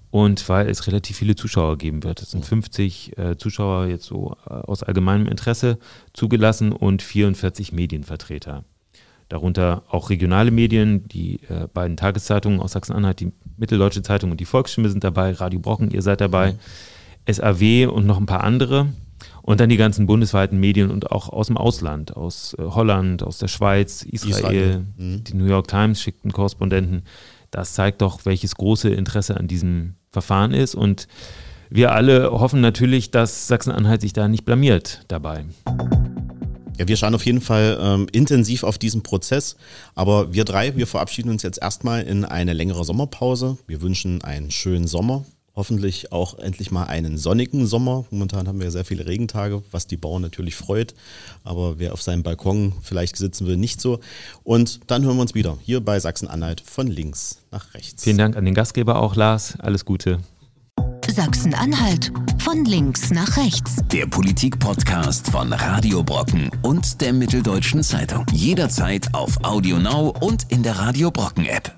Und 0.09 0.47
weil 0.47 0.69
es 0.69 0.87
relativ 0.87 1.17
viele 1.17 1.35
Zuschauer 1.35 1.77
geben 1.77 2.03
wird. 2.03 2.21
Es 2.21 2.31
sind 2.31 2.45
50 2.45 3.17
äh, 3.17 3.37
Zuschauer 3.37 3.87
jetzt 3.87 4.05
so 4.05 4.37
äh, 4.49 4.53
aus 4.53 4.81
allgemeinem 4.81 5.27
Interesse 5.27 5.77
zugelassen 6.13 6.71
und 6.71 7.01
44 7.01 7.73
Medienvertreter. 7.73 8.63
darunter 9.27 9.83
auch 9.89 10.09
regionale 10.09 10.51
Medien, 10.51 11.07
die 11.09 11.41
äh, 11.49 11.67
beiden 11.73 11.97
Tageszeitungen 11.97 12.61
aus 12.61 12.71
Sachsen-Anhalt, 12.71 13.19
die 13.19 13.33
Mitteldeutsche 13.57 14.01
Zeitung 14.01 14.31
und 14.31 14.39
die 14.39 14.45
Volksstimme 14.45 14.89
sind 14.89 15.03
dabei, 15.03 15.33
Radio 15.33 15.59
Brocken, 15.59 15.91
ihr 15.91 16.01
seid 16.01 16.21
dabei, 16.21 16.55
SAW 17.29 17.89
und 17.91 18.05
noch 18.05 18.17
ein 18.17 18.25
paar 18.25 18.45
andere. 18.45 18.87
Und 19.47 19.61
dann 19.61 19.69
die 19.69 19.77
ganzen 19.77 20.07
bundesweiten 20.07 20.59
Medien 20.59 20.91
und 20.91 21.09
auch 21.09 21.29
aus 21.29 21.47
dem 21.47 21.55
Ausland, 21.55 22.17
aus 22.17 22.53
äh, 22.59 22.63
Holland, 22.63 23.23
aus 23.23 23.37
der 23.37 23.47
Schweiz, 23.47 24.03
Israel, 24.03 24.33
Israel. 24.33 24.85
Mhm. 24.97 25.23
die 25.23 25.35
New 25.35 25.45
York 25.45 25.69
Times 25.69 26.01
schickten 26.01 26.33
Korrespondenten. 26.33 27.03
Das 27.49 27.71
zeigt 27.71 28.01
doch, 28.01 28.25
welches 28.25 28.55
große 28.55 28.89
Interesse 28.89 29.37
an 29.37 29.47
diesem 29.47 29.95
Verfahren 30.11 30.51
ist. 30.51 30.75
Und 30.75 31.07
wir 31.69 31.93
alle 31.93 32.29
hoffen 32.29 32.59
natürlich, 32.59 33.09
dass 33.09 33.47
Sachsen-Anhalt 33.47 34.01
sich 34.01 34.11
da 34.11 34.27
nicht 34.27 34.43
blamiert 34.43 35.05
dabei. 35.07 35.45
Ja, 36.77 36.85
wir 36.89 36.97
schauen 36.97 37.15
auf 37.15 37.25
jeden 37.25 37.39
Fall 37.39 37.77
ähm, 37.79 38.07
intensiv 38.11 38.63
auf 38.63 38.77
diesen 38.77 39.01
Prozess. 39.01 39.55
Aber 39.95 40.33
wir 40.33 40.43
drei, 40.43 40.75
wir 40.75 40.87
verabschieden 40.87 41.29
uns 41.29 41.43
jetzt 41.43 41.61
erstmal 41.61 42.03
in 42.03 42.25
eine 42.25 42.51
längere 42.51 42.83
Sommerpause. 42.83 43.57
Wir 43.65 43.81
wünschen 43.81 44.21
einen 44.25 44.51
schönen 44.51 44.87
Sommer. 44.87 45.23
Hoffentlich 45.57 46.11
auch 46.11 46.37
endlich 46.37 46.69
mal 46.69 46.83
einen 46.83 47.17
sonnigen 47.17 47.65
Sommer. 47.65 48.05
Momentan 48.11 48.47
haben 48.47 48.59
wir 48.59 48.69
sehr 48.69 48.85
viele 48.85 49.07
Regentage, 49.07 49.63
was 49.71 49.87
die 49.87 49.97
Bauern 49.97 50.21
natürlich 50.21 50.55
freut. 50.55 50.93
Aber 51.43 51.79
wer 51.79 51.93
auf 51.93 52.01
seinem 52.03 52.21
Balkon 52.21 52.73
vielleicht 52.83 53.17
sitzen 53.17 53.47
will, 53.47 53.57
nicht 53.57 53.81
so. 53.81 53.99
Und 54.43 54.81
dann 54.85 55.03
hören 55.03 55.15
wir 55.17 55.23
uns 55.23 55.33
wieder 55.33 55.57
hier 55.63 55.83
bei 55.83 55.99
Sachsen-Anhalt 55.99 56.61
von 56.61 56.85
links 56.85 57.39
nach 57.49 57.73
rechts. 57.73 58.03
Vielen 58.03 58.19
Dank 58.19 58.37
an 58.37 58.45
den 58.45 58.53
Gastgeber 58.53 59.01
auch, 59.01 59.15
Lars. 59.15 59.55
Alles 59.57 59.83
Gute. 59.83 60.19
Sachsen-Anhalt 61.07 62.11
von 62.37 62.63
links 62.63 63.09
nach 63.09 63.35
rechts. 63.37 63.77
Der 63.91 64.05
Politik-Podcast 64.05 65.31
von 65.31 65.51
Radio 65.51 66.03
Brocken 66.03 66.51
und 66.61 67.01
der 67.01 67.13
Mitteldeutschen 67.13 67.81
Zeitung. 67.81 68.27
Jederzeit 68.31 69.11
auf 69.15 69.43
Audio 69.43 69.79
Now 69.79 70.13
und 70.21 70.51
in 70.51 70.61
der 70.61 70.77
Radio 70.77 71.09
Brocken 71.09 71.47
App. 71.47 71.73